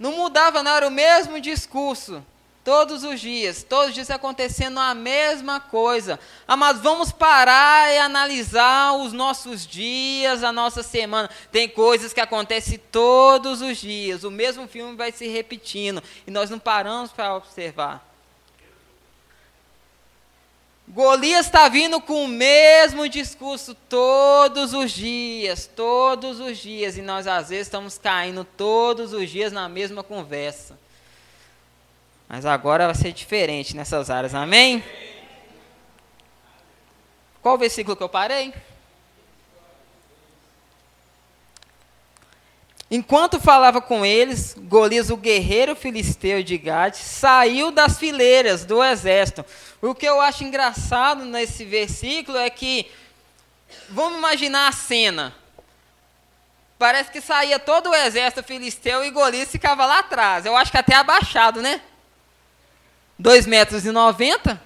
[0.00, 2.24] Não mudava, não era o mesmo discurso.
[2.64, 6.18] Todos os dias, todos os dias acontecendo a mesma coisa.
[6.48, 11.28] Amados, vamos parar e analisar os nossos dias, a nossa semana.
[11.52, 14.24] Tem coisas que acontecem todos os dias.
[14.24, 16.02] O mesmo filme vai se repetindo.
[16.26, 18.09] E nós não paramos para observar.
[20.92, 27.28] Golias está vindo com o mesmo discurso todos os dias, todos os dias, e nós
[27.28, 30.76] às vezes estamos caindo todos os dias na mesma conversa.
[32.28, 34.82] Mas agora vai ser diferente nessas áreas, amém?
[37.40, 38.52] Qual versículo que eu parei?
[42.90, 49.44] Enquanto falava com eles, Golias, o guerreiro filisteu de Gade, saiu das fileiras do exército.
[49.80, 52.90] O que eu acho engraçado nesse versículo é que,
[53.88, 55.32] vamos imaginar a cena.
[56.76, 60.44] Parece que saía todo o exército filisteu e Golias ficava lá atrás.
[60.44, 61.80] Eu acho que até abaixado, né?
[63.16, 64.60] 2 metros e 90,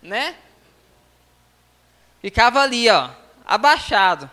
[0.00, 0.34] né?
[2.22, 3.10] Ficava ali, ó,
[3.44, 4.30] abaixado.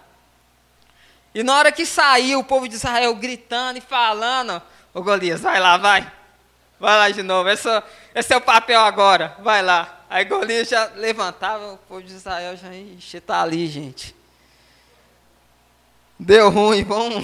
[1.38, 4.60] E na hora que saiu o povo de Israel gritando e falando,
[4.91, 6.12] ô Golias, vai lá, vai.
[6.80, 7.69] Vai lá de novo, esse,
[8.15, 10.04] esse é o papel agora, vai lá.
[10.10, 14.15] Aí Golias já levantava, o povo de Israel já, ixi, tá ali, gente.
[16.17, 17.23] Deu ruim, vamos.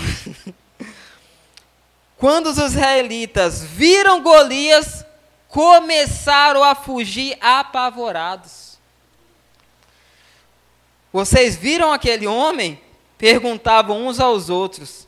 [2.15, 5.03] Quando os israelitas viram Golias,
[5.47, 8.77] começaram a fugir apavorados.
[11.11, 12.82] Vocês viram aquele homem?
[13.23, 15.07] Perguntavam uns aos outros.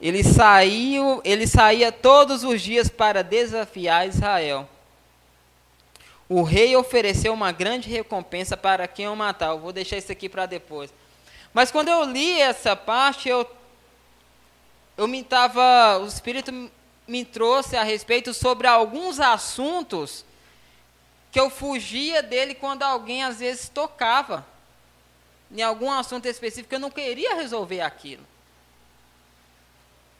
[0.00, 4.68] Ele saiu, ele saía todos os dias para desafiar Israel.
[6.28, 9.48] O rei ofereceu uma grande recompensa para quem o matar.
[9.48, 10.94] Eu vou deixar isso aqui para depois.
[11.52, 13.44] Mas quando eu li essa parte, eu
[14.96, 16.70] eu me tava, o espírito
[17.08, 20.24] me trouxe a respeito sobre alguns assuntos
[21.32, 24.46] que eu fugia dele quando alguém às vezes tocava
[25.50, 28.24] em algum assunto específico, eu não queria resolver aquilo.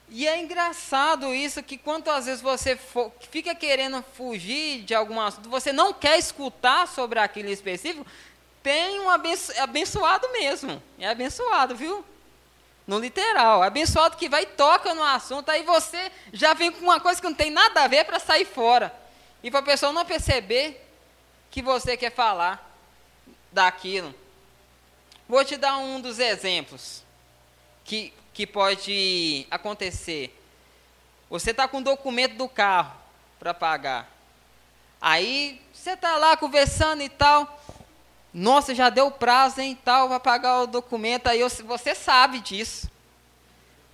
[0.09, 5.49] E é engraçado isso que quantas vezes você for, fica querendo fugir de algum assunto,
[5.49, 8.07] você não quer escutar sobre aquilo específico,
[8.63, 10.83] tem um abençoado mesmo.
[10.99, 12.05] É abençoado, viu?
[12.87, 13.63] No literal.
[13.63, 17.27] Abençoado que vai e toca no assunto, aí você já vem com uma coisa que
[17.27, 18.95] não tem nada a ver para sair fora.
[19.43, 20.81] E para a pessoa não perceber
[21.51, 22.71] que você quer falar
[23.53, 24.15] daquilo.
[25.29, 27.03] Vou te dar um dos exemplos
[27.85, 30.39] que, que pode acontecer.
[31.31, 32.93] Você está com o documento do carro
[33.39, 34.09] para pagar.
[35.01, 37.61] Aí você está lá conversando e tal.
[38.33, 42.91] Nossa, já deu prazo, hein, tal, vai pagar o documento, aí você sabe disso.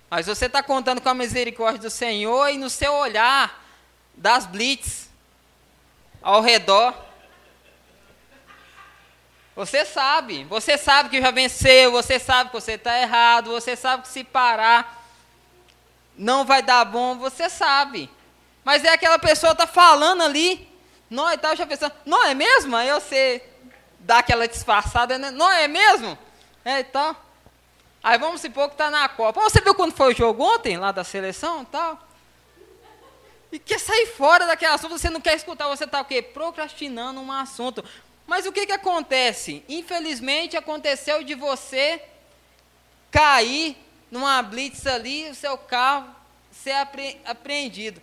[0.09, 3.63] Mas você está contando com a misericórdia do Senhor e no seu olhar
[4.15, 5.09] das blitz
[6.21, 6.93] ao redor.
[9.55, 14.03] Você sabe, você sabe que já venceu, você sabe que você está errado, você sabe
[14.03, 14.99] que se parar
[16.17, 18.09] não vai dar bom, você sabe.
[18.63, 20.69] Mas é aquela pessoa está falando ali,
[21.09, 22.75] não, e tal, já pensando, não é mesmo?
[22.75, 23.43] Aí você
[23.99, 25.31] dá aquela disfarçada, né?
[25.31, 26.17] Não é mesmo?
[26.63, 27.15] É, então.
[28.03, 29.41] Aí vamos supor que está na Copa.
[29.41, 31.99] Você viu quando foi o jogo ontem, lá da seleção e tal?
[33.51, 36.21] E quer sair fora daquele assunto, você não quer escutar, você está o quê?
[36.21, 37.83] Procrastinando um assunto.
[38.31, 39.61] Mas o que, que acontece?
[39.67, 42.01] Infelizmente aconteceu de você
[43.11, 43.75] cair
[44.09, 46.15] numa blitz ali, o seu carro
[46.49, 48.01] ser apre apreendido.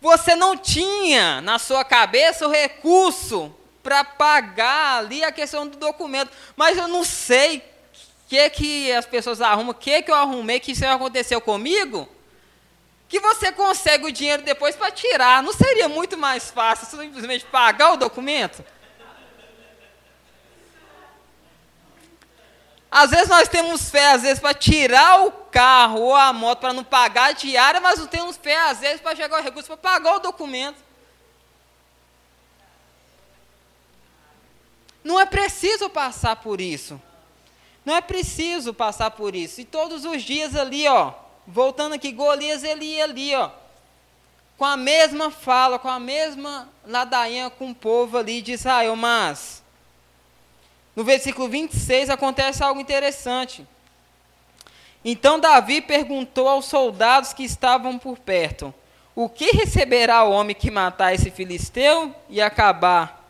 [0.00, 6.32] Você não tinha na sua cabeça o recurso para pagar ali a questão do documento.
[6.56, 7.62] Mas eu não sei o
[8.28, 12.08] que, que as pessoas arrumam, o que, que eu arrumei, que isso aconteceu comigo,
[13.08, 15.44] que você consegue o dinheiro depois para tirar.
[15.44, 18.64] Não seria muito mais fácil simplesmente pagar o documento?
[22.96, 26.72] Às vezes nós temos fé, às vezes, para tirar o carro ou a moto para
[26.72, 29.76] não pagar a diária, mas não temos fé, às vezes, para chegar o recurso para
[29.76, 30.78] pagar o documento.
[35.02, 37.02] Não é preciso passar por isso.
[37.84, 39.60] Não é preciso passar por isso.
[39.60, 41.14] E todos os dias ali, ó,
[41.48, 43.50] voltando aqui, Golias ele ia ali, ó,
[44.56, 49.63] com a mesma fala, com a mesma ladainha com o povo ali de Israel, mas
[50.94, 53.66] no versículo 26 acontece algo interessante.
[55.04, 58.72] Então Davi perguntou aos soldados que estavam por perto:
[59.14, 63.22] O que receberá o homem que matar esse filisteu e acabar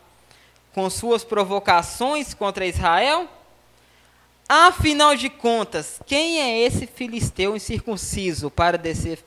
[0.73, 3.27] com suas provocações contra Israel?
[4.47, 8.77] Afinal de contas, quem é esse filisteu incircunciso para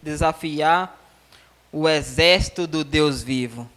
[0.00, 0.96] desafiar
[1.72, 3.68] o exército do Deus vivo?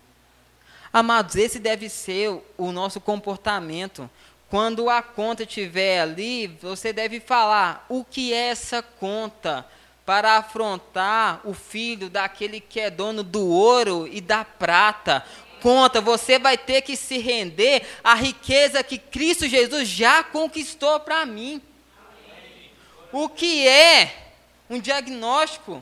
[0.94, 4.10] Amados, esse deve ser o nosso comportamento.
[4.52, 9.66] Quando a conta estiver ali, você deve falar o que é essa conta
[10.06, 15.26] para afrontar o filho daquele que é dono do ouro e da prata
[15.62, 21.26] conta, você vai ter que se render à riqueza que Cristo Jesus já conquistou para
[21.26, 21.62] mim.
[23.10, 24.34] O que é
[24.70, 25.82] um diagnóstico?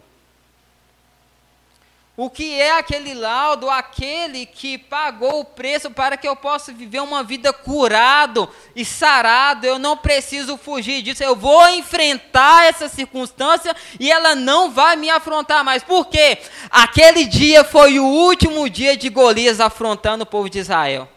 [2.22, 7.00] O que é aquele laudo, aquele que pagou o preço para que eu possa viver
[7.00, 9.66] uma vida curado e sarado?
[9.66, 11.24] Eu não preciso fugir disso.
[11.24, 15.82] Eu vou enfrentar essa circunstância e ela não vai me afrontar mais.
[15.82, 16.40] Por quê?
[16.70, 21.08] Aquele dia foi o último dia de Golias afrontando o povo de Israel.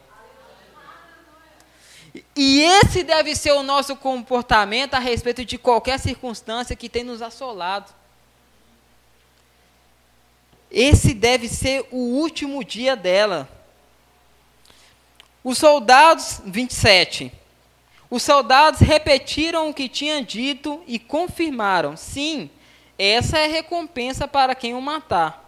[2.37, 7.21] E esse deve ser o nosso comportamento a respeito de qualquer circunstância que tem nos
[7.21, 8.02] assolado.
[10.73, 13.47] Esse deve ser o último dia dela.
[15.45, 17.31] Os soldados, 27.
[18.09, 22.51] Os soldados repetiram o que tinha dito e confirmaram: sim,
[22.99, 25.43] essa é a recompensa para quem o matar.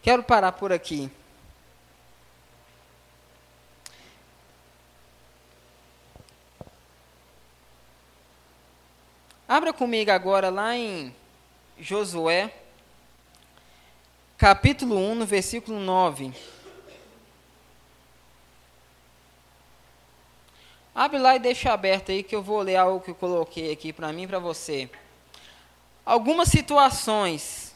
[0.00, 1.10] Quero parar por aqui.
[9.48, 11.14] Abra comigo agora lá em
[11.78, 12.52] Josué,
[14.36, 16.34] capítulo 1, no versículo 9.
[20.94, 23.90] Abre lá e deixa aberto aí que eu vou ler algo que eu coloquei aqui
[23.90, 24.90] para mim e para você.
[26.04, 27.74] Algumas situações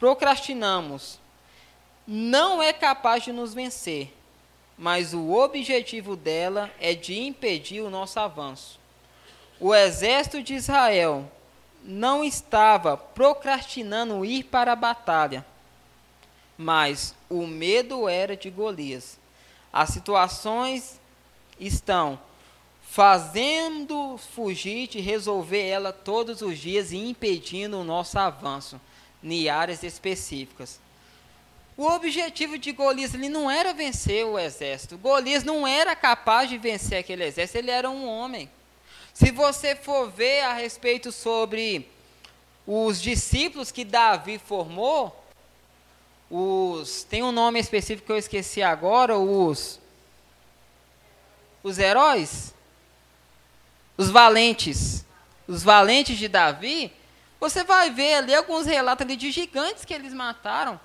[0.00, 1.20] procrastinamos.
[2.04, 4.12] Não é capaz de nos vencer,
[4.76, 8.82] mas o objetivo dela é de impedir o nosso avanço
[9.60, 11.30] o exército de Israel
[11.82, 15.44] não estava procrastinando ir para a batalha,
[16.56, 19.18] mas o medo era de Golias.
[19.72, 21.00] As situações
[21.58, 22.18] estão
[22.88, 28.80] fazendo fugir de resolver ela todos os dias e impedindo o nosso avanço
[29.22, 30.78] em áreas específicas.
[31.76, 34.96] O objetivo de Golias ele não era vencer o exército.
[34.96, 38.48] Golias não era capaz de vencer aquele exército, ele era um homem.
[39.14, 41.88] Se você for ver a respeito sobre
[42.66, 45.24] os discípulos que Davi formou,
[46.28, 49.78] os tem um nome específico que eu esqueci agora, os
[51.62, 52.52] os heróis,
[53.96, 55.06] os valentes,
[55.46, 56.92] os valentes de Davi,
[57.38, 60.78] você vai ver ali alguns relatos ali de gigantes que eles mataram.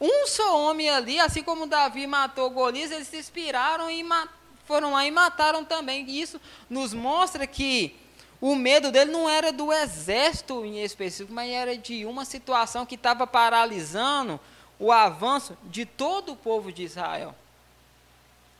[0.00, 4.39] Um só homem ali, assim como Davi matou Golias, eles se inspiraram e mataram
[4.70, 6.08] foram lá e mataram também.
[6.08, 7.96] E isso nos mostra que
[8.40, 12.94] o medo dele não era do exército em específico, mas era de uma situação que
[12.94, 14.38] estava paralisando
[14.78, 17.34] o avanço de todo o povo de Israel,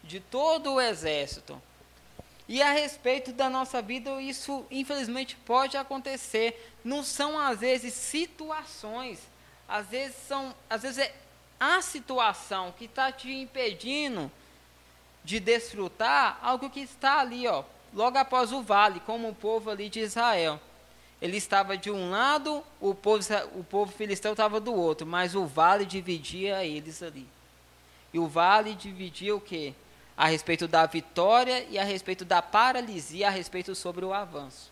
[0.03, 1.62] de todo o exército.
[2.49, 6.75] E a respeito da nossa vida, isso infelizmente pode acontecer.
[6.83, 9.20] Não são às vezes situações,
[9.68, 11.14] às vezes são, às vezes é
[11.61, 14.28] a situação que está te impedindo
[15.25, 19.89] de desfrutar algo que está ali, ó, logo após o vale, como o povo ali
[19.89, 20.61] de Israel.
[21.21, 23.23] Ele estava de um lado, o povo,
[23.55, 27.27] o povo filisteu estava do outro, mas o vale dividia eles ali.
[28.12, 29.75] E o vale dividia o quê?
[30.16, 34.71] A respeito da vitória e a respeito da paralisia, a respeito sobre o avanço.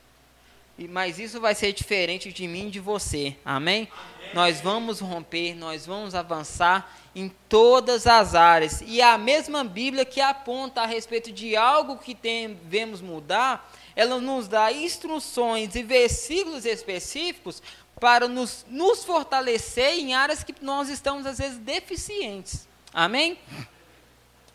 [0.88, 3.36] mas isso vai ser diferente de mim e de você.
[3.44, 3.88] Amém?
[3.90, 4.34] Amém?
[4.34, 8.80] Nós vamos romper, nós vamos avançar em todas as áreas.
[8.86, 14.46] E a mesma Bíblia que aponta a respeito de algo que devemos mudar, ela nos
[14.46, 17.60] dá instruções e versículos específicos
[17.98, 22.68] para nos, nos fortalecer em áreas que nós estamos, às vezes, deficientes.
[22.94, 23.36] Amém?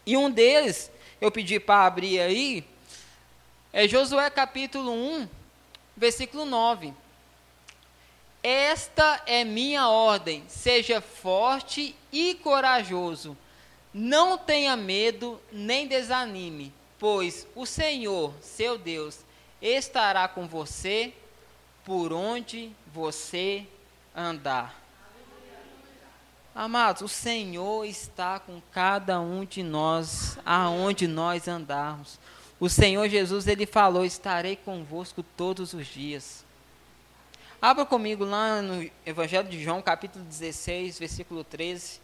[0.06, 0.90] E um deles,
[1.20, 2.66] eu pedi para abrir aí,
[3.74, 5.28] é Josué capítulo 1,
[5.98, 6.94] versículo 9.
[8.44, 13.38] Esta é minha ordem: seja forte e corajoso.
[13.94, 19.20] Não tenha medo nem desanime, pois o Senhor, seu Deus,
[19.62, 21.14] estará com você
[21.86, 23.66] por onde você
[24.16, 24.84] andar.
[26.56, 32.20] Amados, o Senhor está com cada um de nós, aonde nós andarmos.
[32.60, 36.43] O Senhor Jesus, ele falou: Estarei convosco todos os dias.
[37.64, 42.02] Abra comigo lá no Evangelho de João, capítulo 16, versículo 13.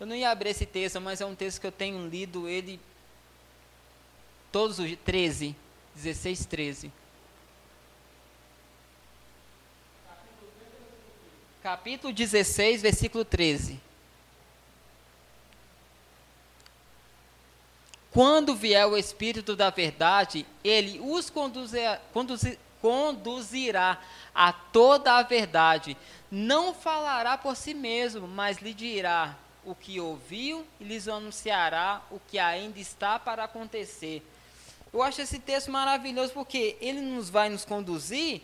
[0.00, 2.80] Eu não ia abrir esse texto, mas é um texto que eu tenho lido ele
[4.50, 4.98] todos os dias.
[5.04, 5.54] 13,
[5.94, 6.92] 16, 13.
[11.62, 13.78] Capítulo 16, versículo 13.
[18.10, 23.98] Quando vier o Espírito da Verdade, ele os conduzirá, conduzir, conduzirá
[24.34, 25.96] a toda a verdade.
[26.30, 32.20] Não falará por si mesmo, mas lhe dirá o que ouviu e lhes anunciará o
[32.20, 34.22] que ainda está para acontecer.
[34.92, 38.42] Eu acho esse texto maravilhoso porque ele nos vai nos conduzir,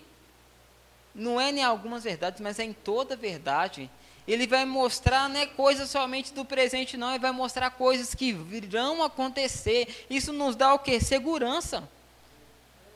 [1.14, 3.90] não é em algumas verdades, mas é em toda verdade.
[4.26, 8.32] Ele vai mostrar não é coisas somente do presente, não, ele vai mostrar coisas que
[8.32, 10.06] virão acontecer.
[10.08, 10.98] Isso nos dá o que?
[10.98, 11.86] Segurança.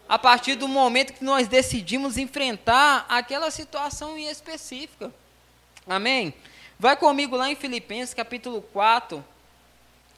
[0.09, 5.13] A partir do momento que nós decidimos enfrentar aquela situação em específica.
[5.87, 6.35] Amém?
[6.79, 9.25] Vai comigo lá em Filipenses capítulo 4,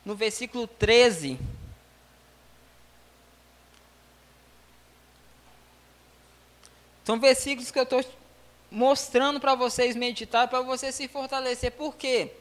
[0.04, 1.38] no versículo 13.
[7.04, 8.04] São versículos que eu estou
[8.68, 11.70] mostrando para vocês meditar, para você se fortalecer.
[11.70, 12.32] Por quê?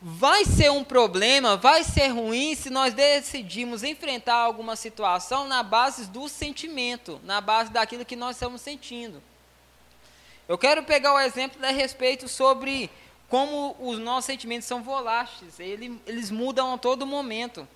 [0.00, 6.06] Vai ser um problema, vai ser ruim se nós decidimos enfrentar alguma situação na base
[6.06, 9.20] do sentimento, na base daquilo que nós estamos sentindo.
[10.46, 12.88] Eu quero pegar o exemplo a respeito sobre
[13.28, 17.66] como os nossos sentimentos são voláteis, eles mudam a todo momento.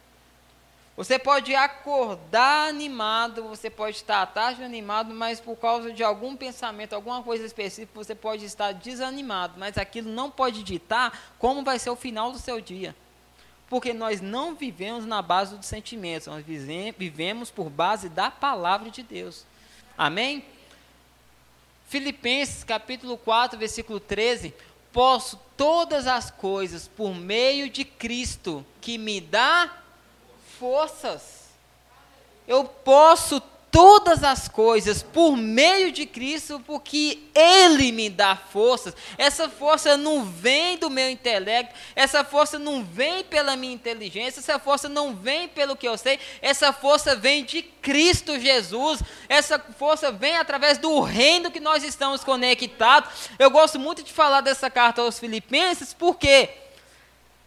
[0.95, 6.37] Você pode acordar animado, você pode estar à tarde animado, mas por causa de algum
[6.37, 9.55] pensamento, alguma coisa específica, você pode estar desanimado.
[9.57, 12.95] Mas aquilo não pode ditar como vai ser o final do seu dia.
[13.71, 19.03] Porque nós não vivemos na base dos sentimentos, nós vivemos por base da palavra de
[19.03, 19.47] Deus.
[19.97, 20.45] Amém?
[21.89, 24.55] Filipenses capítulo 4, versículo 13.
[24.93, 29.82] Posso todas as coisas por meio de Cristo que me dá
[30.63, 31.23] forças.
[32.47, 38.95] Eu posso todas as coisas por meio de Cristo, porque Ele me dá forças.
[39.19, 44.57] Essa força não vem do meu intelecto, essa força não vem pela minha inteligência, essa
[44.61, 49.03] força não vem pelo que eu sei, essa força vem de Cristo Jesus.
[49.29, 53.11] Essa força vem através do reino que nós estamos conectados.
[53.37, 56.62] Eu gosto muito de falar dessa carta aos Filipenses, porque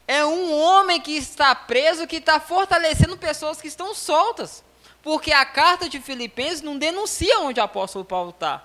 [0.08, 4.64] é um homem que está preso, que está fortalecendo pessoas que estão soltas.
[5.02, 8.64] Porque a carta de Filipenses não denuncia onde o apóstolo Paulo está.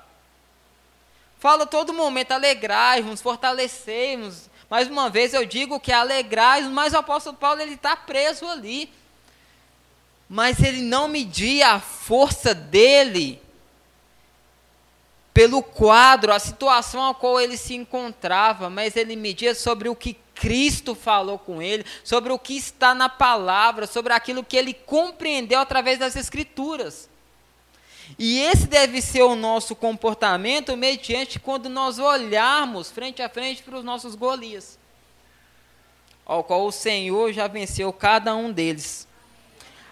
[1.39, 4.51] Fala todo momento, alegrai-nos, fortalecemos.
[4.69, 8.93] Mais uma vez eu digo que alegrai-nos, mas o apóstolo Paulo ele está preso ali.
[10.29, 13.41] Mas ele não media a força dele
[15.33, 20.15] pelo quadro, a situação a qual ele se encontrava, mas ele media sobre o que
[20.41, 25.61] Cristo falou com ele, sobre o que está na palavra, sobre aquilo que ele compreendeu
[25.61, 27.11] através das Escrituras.
[28.19, 33.77] E esse deve ser o nosso comportamento mediante quando nós olharmos frente a frente para
[33.77, 34.79] os nossos Golias,
[36.25, 39.07] ao qual o Senhor já venceu cada um deles.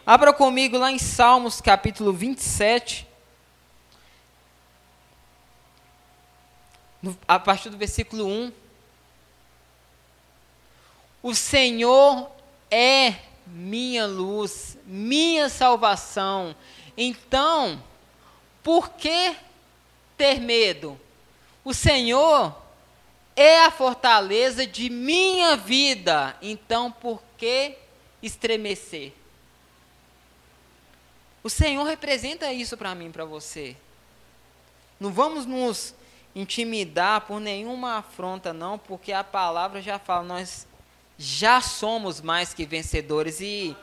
[0.06, 3.06] Abra comigo lá em Salmos capítulo 27,
[7.28, 8.67] a partir do versículo 1.
[11.22, 12.30] O Senhor
[12.70, 13.16] é
[13.46, 16.54] minha luz, minha salvação.
[16.96, 17.82] Então,
[18.62, 19.34] por que
[20.16, 20.98] ter medo?
[21.64, 22.54] O Senhor
[23.34, 26.36] é a fortaleza de minha vida.
[26.42, 27.76] Então, por que
[28.22, 29.12] estremecer?
[31.42, 33.76] O Senhor representa isso para mim, para você.
[35.00, 35.94] Não vamos nos
[36.34, 40.67] intimidar por nenhuma afronta, não, porque a palavra já fala, nós
[41.18, 43.40] já somos mais que vencedores.
[43.40, 43.76] E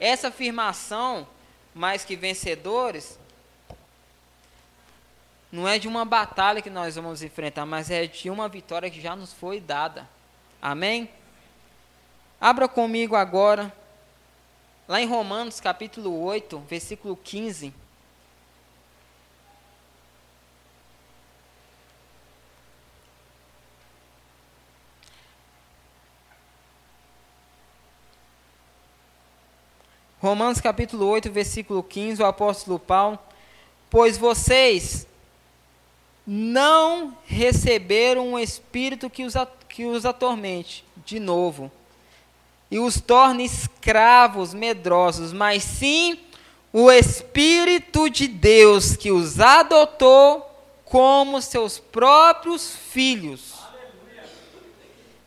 [0.00, 1.26] essa afirmação,
[1.72, 3.18] mais que vencedores,
[5.52, 9.00] não é de uma batalha que nós vamos enfrentar, mas é de uma vitória que
[9.00, 10.08] já nos foi dada.
[10.60, 11.08] Amém?
[12.40, 13.72] Abra comigo agora,
[14.88, 17.72] lá em Romanos capítulo 8, versículo 15.
[30.20, 33.18] Romanos capítulo 8, versículo 15, o apóstolo Paulo,
[33.88, 35.06] pois vocês
[36.26, 39.32] não receberam um espírito que os,
[39.66, 41.72] que os atormente de novo
[42.70, 46.20] e os torne escravos medrosos, mas sim
[46.72, 50.46] o Espírito de Deus que os adotou
[50.84, 53.54] como seus próprios filhos.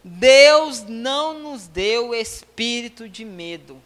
[0.03, 3.81] Deus não nos deu espírito de medo.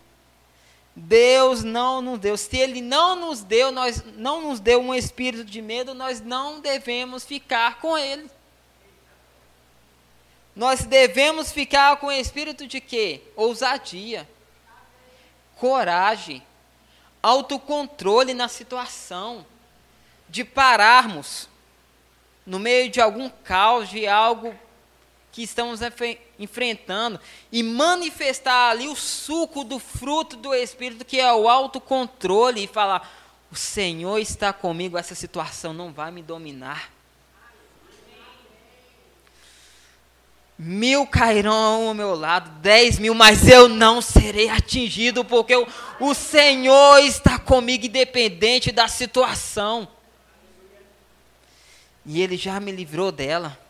[0.99, 2.35] Deus não nos deu.
[2.35, 6.59] Se Ele não nos deu, nós não nos deu um espírito de medo, nós não
[6.59, 8.27] devemos ficar com Ele.
[10.55, 13.21] Nós devemos ficar com o espírito de quê?
[13.35, 14.27] Ousadia,
[15.57, 16.41] coragem,
[17.21, 19.45] autocontrole na situação,
[20.27, 21.47] de pararmos
[22.43, 24.57] no meio de algum caos, de algo
[25.37, 25.81] que estamos
[26.39, 27.19] enfrentando
[27.51, 33.07] e manifestar ali o suco do fruto do Espírito, que é o autocontrole, e falar:
[33.51, 36.91] o Senhor está comigo, essa situação não vai me dominar.
[40.57, 45.67] Mil cairão ao meu lado, dez mil, mas eu não serei atingido, porque o,
[45.99, 49.87] o Senhor está comigo, independente da situação.
[52.03, 53.66] E Ele já me livrou dela.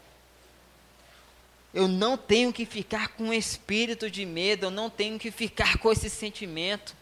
[1.78, 5.78] Eu não tenho que ficar com um espírito de medo, eu não tenho que ficar
[5.78, 6.96] com esse sentimento.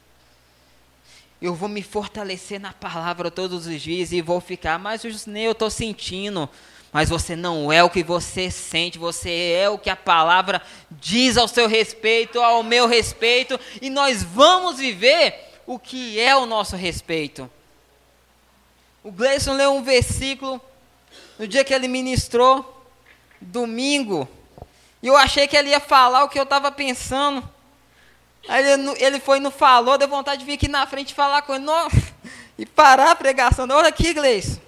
[1.41, 5.53] Eu vou me fortalecer na palavra todos os dias e vou ficar, mas nem eu
[5.53, 6.49] estou sentindo.
[6.91, 10.61] Mas você não é o que você sente, você é o que a palavra
[10.91, 16.45] diz ao seu respeito, ao meu respeito, e nós vamos viver o que é o
[16.45, 17.49] nosso respeito.
[19.01, 20.59] O Gleison leu um versículo
[21.39, 22.85] no dia que ele ministrou,
[23.39, 24.27] domingo,
[25.05, 27.47] e eu achei que ele ia falar o que eu estava pensando.
[28.47, 31.43] Aí ele, ele foi e não falou, deu vontade de vir aqui na frente falar
[31.43, 31.63] com ele.
[31.63, 31.95] Nossa,
[32.57, 33.67] e parar a pregação.
[33.69, 34.59] Olha aqui, Gleice.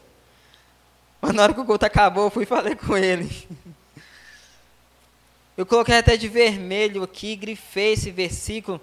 [1.19, 3.47] Mas na hora que o culto acabou, eu fui e falei com ele.
[5.57, 8.79] Eu coloquei até de vermelho aqui, grifei esse versículo.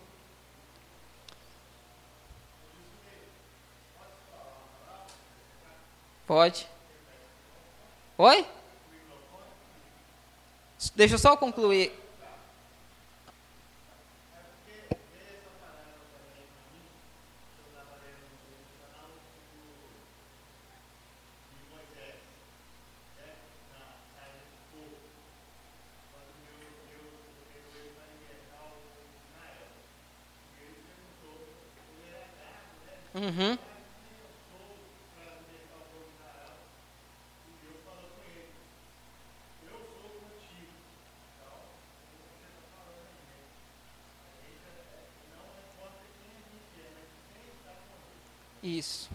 [6.26, 6.66] Pode.
[8.18, 8.44] Oi?
[10.90, 11.92] Deixa eu só concluir.
[33.14, 33.58] Uhum.
[48.84, 49.10] Isso.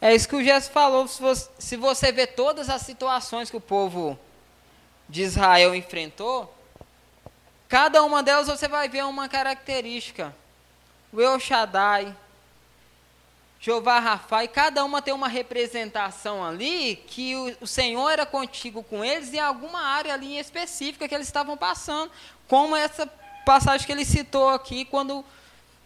[0.00, 1.08] É isso que o Jesus falou.
[1.08, 4.18] Se você, vê todas as situações que o povo
[5.08, 6.54] de Israel enfrentou,
[7.68, 10.34] cada uma delas você vai ver uma característica.
[11.12, 12.14] O El Shaddai,
[13.58, 18.84] Jeová Rafa, e cada uma tem uma representação ali que o, o, Senhor era contigo
[18.84, 22.12] com eles em alguma área ali específica que eles estavam passando,
[22.46, 23.10] como essa
[23.48, 25.24] passagem que ele citou aqui, quando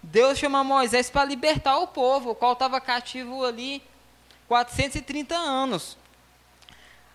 [0.03, 3.81] Deus chama Moisés para libertar o povo, o qual estava cativo ali
[4.49, 5.97] 430 anos.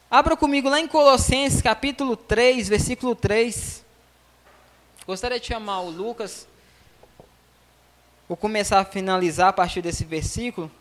[0.10, 3.84] Abra comigo lá em Colossenses, capítulo 3, versículo 3.
[5.06, 6.48] Gostaria de chamar o Lucas.
[8.26, 10.72] Vou começar a finalizar a partir desse versículo.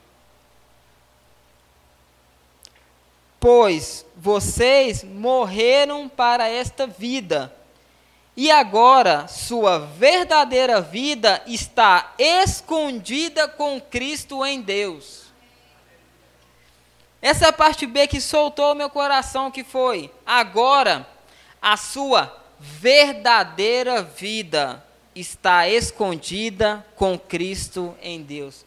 [3.41, 7.53] Pois vocês morreram para esta vida
[8.37, 15.25] e agora sua verdadeira vida está escondida com Cristo em Deus.
[17.23, 21.09] Essa é parte B que soltou meu coração, que foi agora
[21.63, 24.85] a sua verdadeira vida
[25.15, 28.67] está escondida com Cristo em Deus.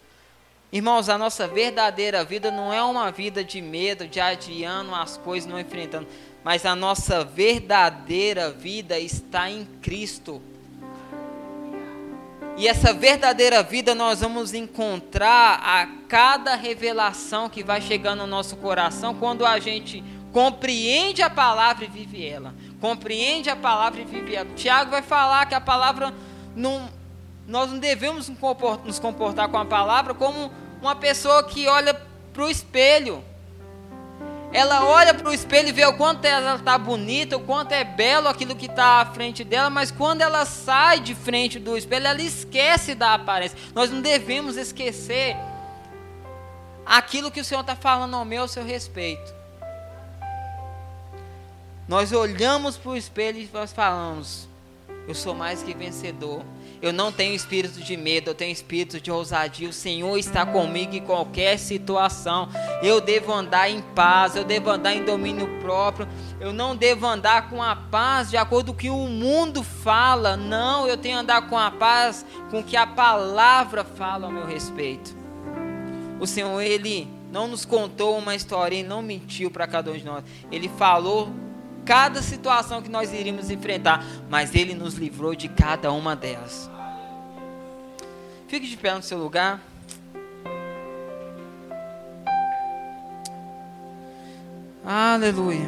[0.72, 5.50] Irmãos, a nossa verdadeira vida não é uma vida de medo, de adiando as coisas,
[5.50, 6.08] não enfrentando,
[6.44, 10.42] mas a nossa verdadeira vida está em Cristo.
[12.58, 18.58] E essa verdadeira vida nós vamos encontrar a cada revelação que vai chegando no nosso
[18.58, 22.54] coração quando a gente compreende a palavra e vive ela.
[22.82, 24.50] Compreende a palavra e vive ela.
[24.56, 26.14] Tiago vai falar que a palavra
[26.56, 26.90] não,
[27.48, 28.30] nós não devemos
[28.84, 31.94] nos comportar com a palavra como uma pessoa que olha
[32.34, 33.24] para o espelho.
[34.52, 37.84] Ela olha para o espelho e vê o quanto ela está bonita, o quanto é
[37.84, 42.08] belo aquilo que está à frente dela, mas quando ela sai de frente do espelho,
[42.08, 43.58] ela esquece da aparência.
[43.76, 45.38] Nós não devemos esquecer
[46.84, 49.40] aquilo que o Senhor está falando ao meu, ao seu respeito.
[51.88, 54.48] Nós olhamos para o espelho e nós falamos:
[55.08, 56.44] Eu sou mais que vencedor.
[56.82, 59.68] Eu não tenho espírito de medo, eu tenho espírito de ousadia.
[59.68, 62.48] O Senhor está comigo em qualquer situação.
[62.82, 66.08] Eu devo andar em paz, eu devo andar em domínio próprio.
[66.40, 70.38] Eu não devo andar com a paz de acordo com o que o mundo fala.
[70.38, 74.32] Não, eu tenho que andar com a paz com o que a palavra fala ao
[74.32, 75.14] meu respeito.
[76.18, 80.06] O Senhor, Ele não nos contou uma história e não mentiu para cada um de
[80.06, 80.24] nós.
[80.50, 81.30] Ele falou
[81.90, 86.70] cada situação que nós iríamos enfrentar, mas Ele nos livrou de cada uma delas.
[88.48, 89.60] Fique de pé no seu lugar.
[94.86, 95.68] Aleluia.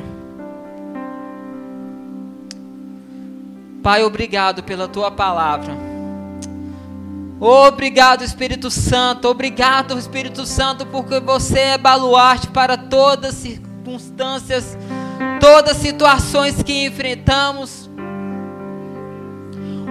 [3.82, 5.74] Pai, obrigado pela tua palavra.
[7.40, 9.28] Obrigado, Espírito Santo.
[9.28, 14.78] Obrigado, Espírito Santo, porque você é baluarte para todas as circunstâncias
[15.42, 17.90] todas as situações que enfrentamos.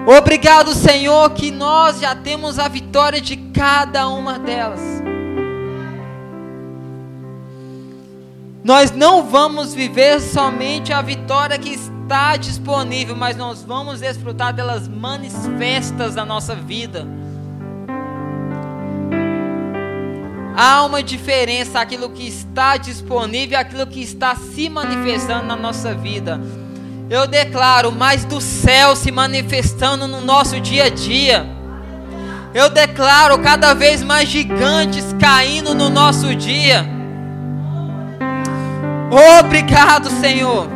[0.06, 4.80] Obrigado, Senhor, que nós já temos a vitória de cada uma delas.
[8.62, 14.86] Nós não vamos viver somente a vitória que está disponível, mas nós vamos desfrutar delas
[14.86, 17.06] manifestas na nossa vida.
[20.56, 25.94] Há uma diferença aquilo que está disponível e aquilo que está se manifestando na nossa
[25.94, 26.40] vida.
[27.08, 31.46] Eu declaro mais do céu se manifestando no nosso dia a dia.
[32.54, 36.86] Eu declaro cada vez mais gigantes caindo no nosso dia.
[39.40, 40.68] Obrigado, Senhor.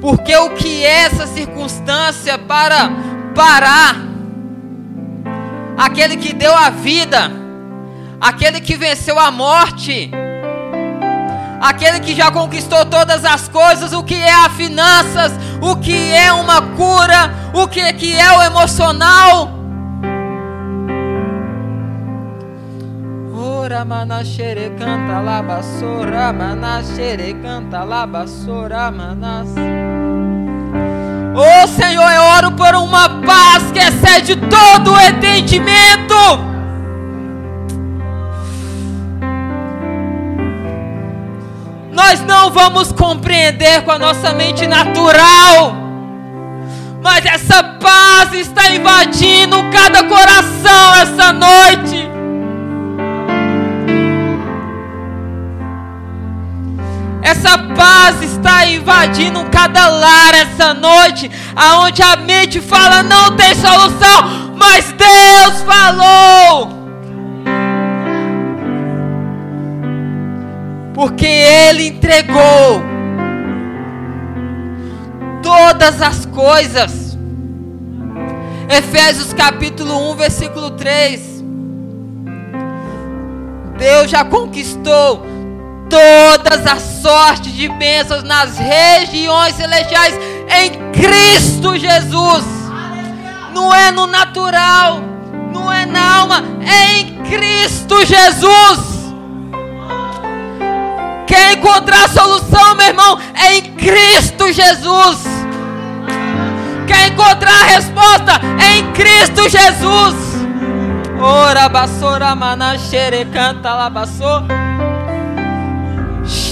[0.00, 2.90] Porque o que é essa circunstância para
[3.34, 4.11] parar
[5.76, 7.30] aquele que deu a vida,
[8.20, 10.10] aquele que venceu a morte,
[11.60, 16.32] aquele que já conquistou todas as coisas, o que é a finanças, o que é
[16.32, 19.62] uma cura, o que, que é o emocional.
[23.34, 29.48] Ora manachere canta labassora, manachere canta labassora, manas.
[31.34, 36.14] Oh Senhor, eu oro por uma paz que excede todo o entendimento.
[41.90, 45.74] Nós não vamos compreender com a nossa mente natural,
[47.02, 52.11] mas essa paz está invadindo cada coração essa noite.
[57.32, 64.52] Essa paz está invadindo cada lar essa noite, aonde a mente fala não tem solução,
[64.54, 66.68] mas Deus falou.
[70.92, 72.82] Porque ele entregou
[75.42, 77.16] todas as coisas.
[78.68, 81.42] Efésios capítulo 1, versículo 3.
[83.78, 85.32] Deus já conquistou
[85.92, 90.14] todas as sortes de bênçãos nas regiões celestiais
[90.62, 92.44] em Cristo Jesus.
[93.52, 95.02] Não é no natural,
[95.52, 99.12] não é na alma, é em Cristo Jesus.
[101.26, 103.18] Quer encontrar solução, meu irmão?
[103.34, 105.18] É em Cristo Jesus.
[106.86, 108.40] Quer encontrar a resposta?
[108.58, 110.14] É em Cristo Jesus.
[111.20, 114.42] Ora, basora, manachere, canta, labassou.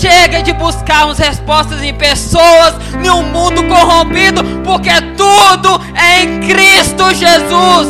[0.01, 2.75] Chega de buscarmos respostas em pessoas,
[3.05, 7.87] em um mundo corrompido, porque tudo é em Cristo Jesus.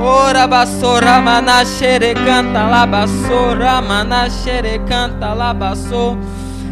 [0.00, 5.56] Ora basora manachere canta la basora manachere canta la.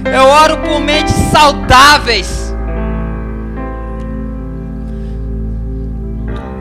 [0.04, 2.54] Eu oro por mentes saudáveis.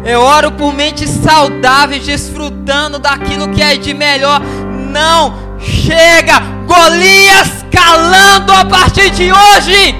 [0.03, 4.41] Eu oro por mentes saudáveis, desfrutando daquilo que é de melhor.
[4.89, 9.95] Não chega Golias calando a partir de hoje.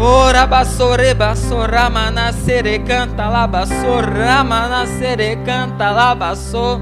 [0.00, 6.80] Ora bassore bassora manasere canta lá bassora manasere canta lá bassor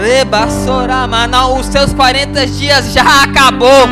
[0.00, 3.88] Rebassora mana os seus 40 dias já acabou.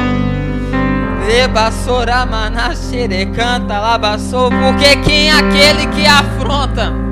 [1.27, 7.08] Rebassora manasere canta lá porque quem é aquele que afronta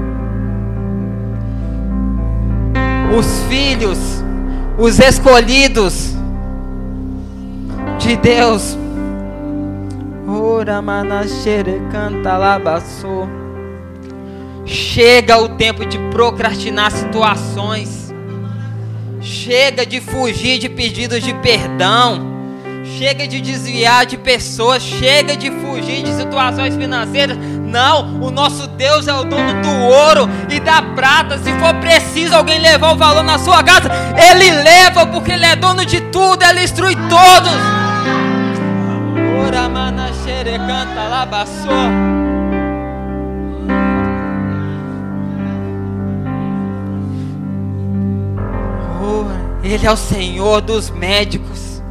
[3.14, 3.98] os filhos
[4.78, 6.14] os escolhidos
[7.98, 8.76] de Deus
[10.28, 10.82] Ora
[11.92, 12.82] canta.
[14.64, 18.12] Chega o tempo de procrastinar situações.
[19.20, 22.34] Chega de fugir de pedidos de perdão.
[22.98, 24.82] Chega de desviar de pessoas.
[24.82, 27.38] Chega de fugir de situações financeiras.
[27.76, 31.36] Não, o nosso Deus é o dono do ouro e da prata.
[31.36, 35.54] Se for preciso alguém levar o valor na sua casa, Ele leva, porque Ele é
[35.54, 36.42] dono de tudo.
[36.42, 37.52] Ele instrui todos.
[49.02, 49.26] Oh,
[49.62, 51.82] ele é o Senhor dos médicos.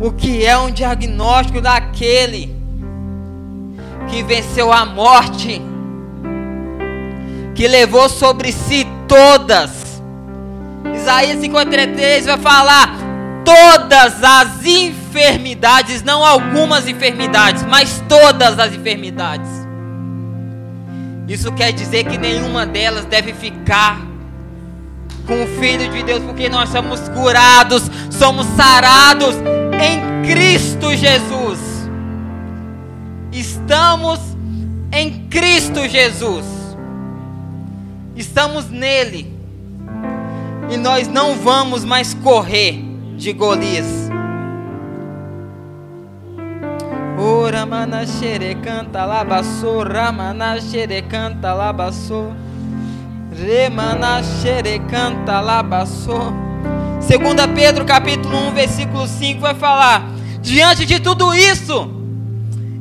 [0.00, 2.59] O que é um diagnóstico daquele
[4.10, 5.62] que venceu a morte,
[7.54, 10.02] que levou sobre si todas.
[10.94, 12.96] Isaías 53 vai falar:
[13.44, 19.48] todas as enfermidades, não algumas enfermidades, mas todas as enfermidades.
[21.28, 24.00] Isso quer dizer que nenhuma delas deve ficar
[25.26, 29.36] com o Filho de Deus, porque nós somos curados, somos sarados
[29.80, 31.69] em Cristo Jesus.
[33.32, 34.18] Estamos
[34.92, 36.44] em Cristo Jesus.
[38.16, 39.32] Estamos nele.
[40.68, 42.82] E nós não vamos mais correr
[43.16, 44.10] de Golias.
[47.18, 52.28] Ora mana xere canta labaçô, ramana xere canta labaçô,
[53.30, 56.32] remana xere canta labaçô.
[57.00, 60.08] Segunda Pedro capítulo 1, versículo 5 vai falar:
[60.40, 61.99] Diante de tudo isso,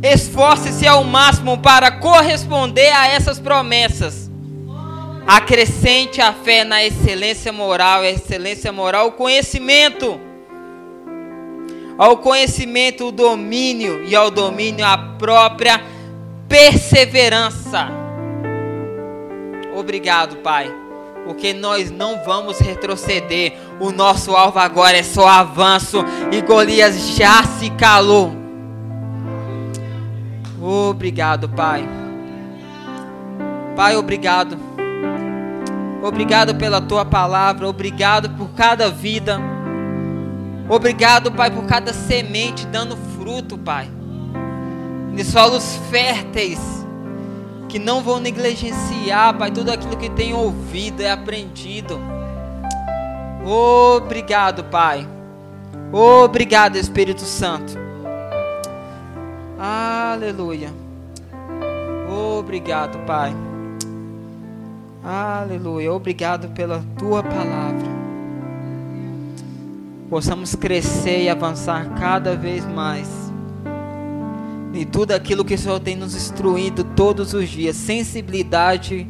[0.02, 4.30] esforce-se ao máximo para corresponder a essas promessas.
[5.28, 10.20] Acrescente a fé na excelência moral, excelência moral, o conhecimento
[12.00, 15.84] ao conhecimento o domínio e ao domínio a própria
[16.48, 17.90] perseverança.
[19.76, 20.74] Obrigado, Pai,
[21.26, 23.54] porque nós não vamos retroceder.
[23.82, 25.98] O nosso alvo agora é só avanço
[26.32, 28.39] e Golias já se calou.
[30.62, 31.88] Obrigado, Pai.
[33.76, 34.58] Pai, obrigado.
[36.02, 39.40] Obrigado pela tua palavra, obrigado por cada vida.
[40.68, 43.90] Obrigado, Pai, por cada semente dando fruto, Pai.
[45.16, 46.60] De solos férteis,
[47.68, 52.00] que não vão negligenciar, Pai, tudo aquilo que tem ouvido e aprendido.
[53.46, 55.08] Obrigado, Pai.
[55.92, 57.89] Obrigado, Espírito Santo.
[59.60, 60.72] Aleluia.
[62.40, 63.36] Obrigado, Pai.
[65.04, 65.94] Aleluia.
[65.94, 68.00] Obrigado pela tua palavra
[70.10, 73.08] possamos crescer e avançar cada vez mais
[74.74, 79.08] em tudo aquilo que o Senhor tem nos instruído todos os dias, sensibilidade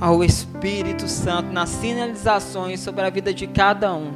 [0.00, 4.12] ao Espírito Santo nas sinalizações sobre a vida de cada um.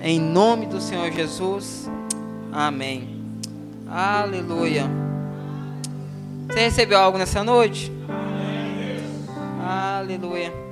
[0.00, 1.90] Em nome do Senhor Jesus.
[2.52, 3.15] Amém.
[3.88, 4.84] Aleluia.
[6.48, 7.92] Você recebeu algo nessa noite?
[9.62, 10.65] Aleluia.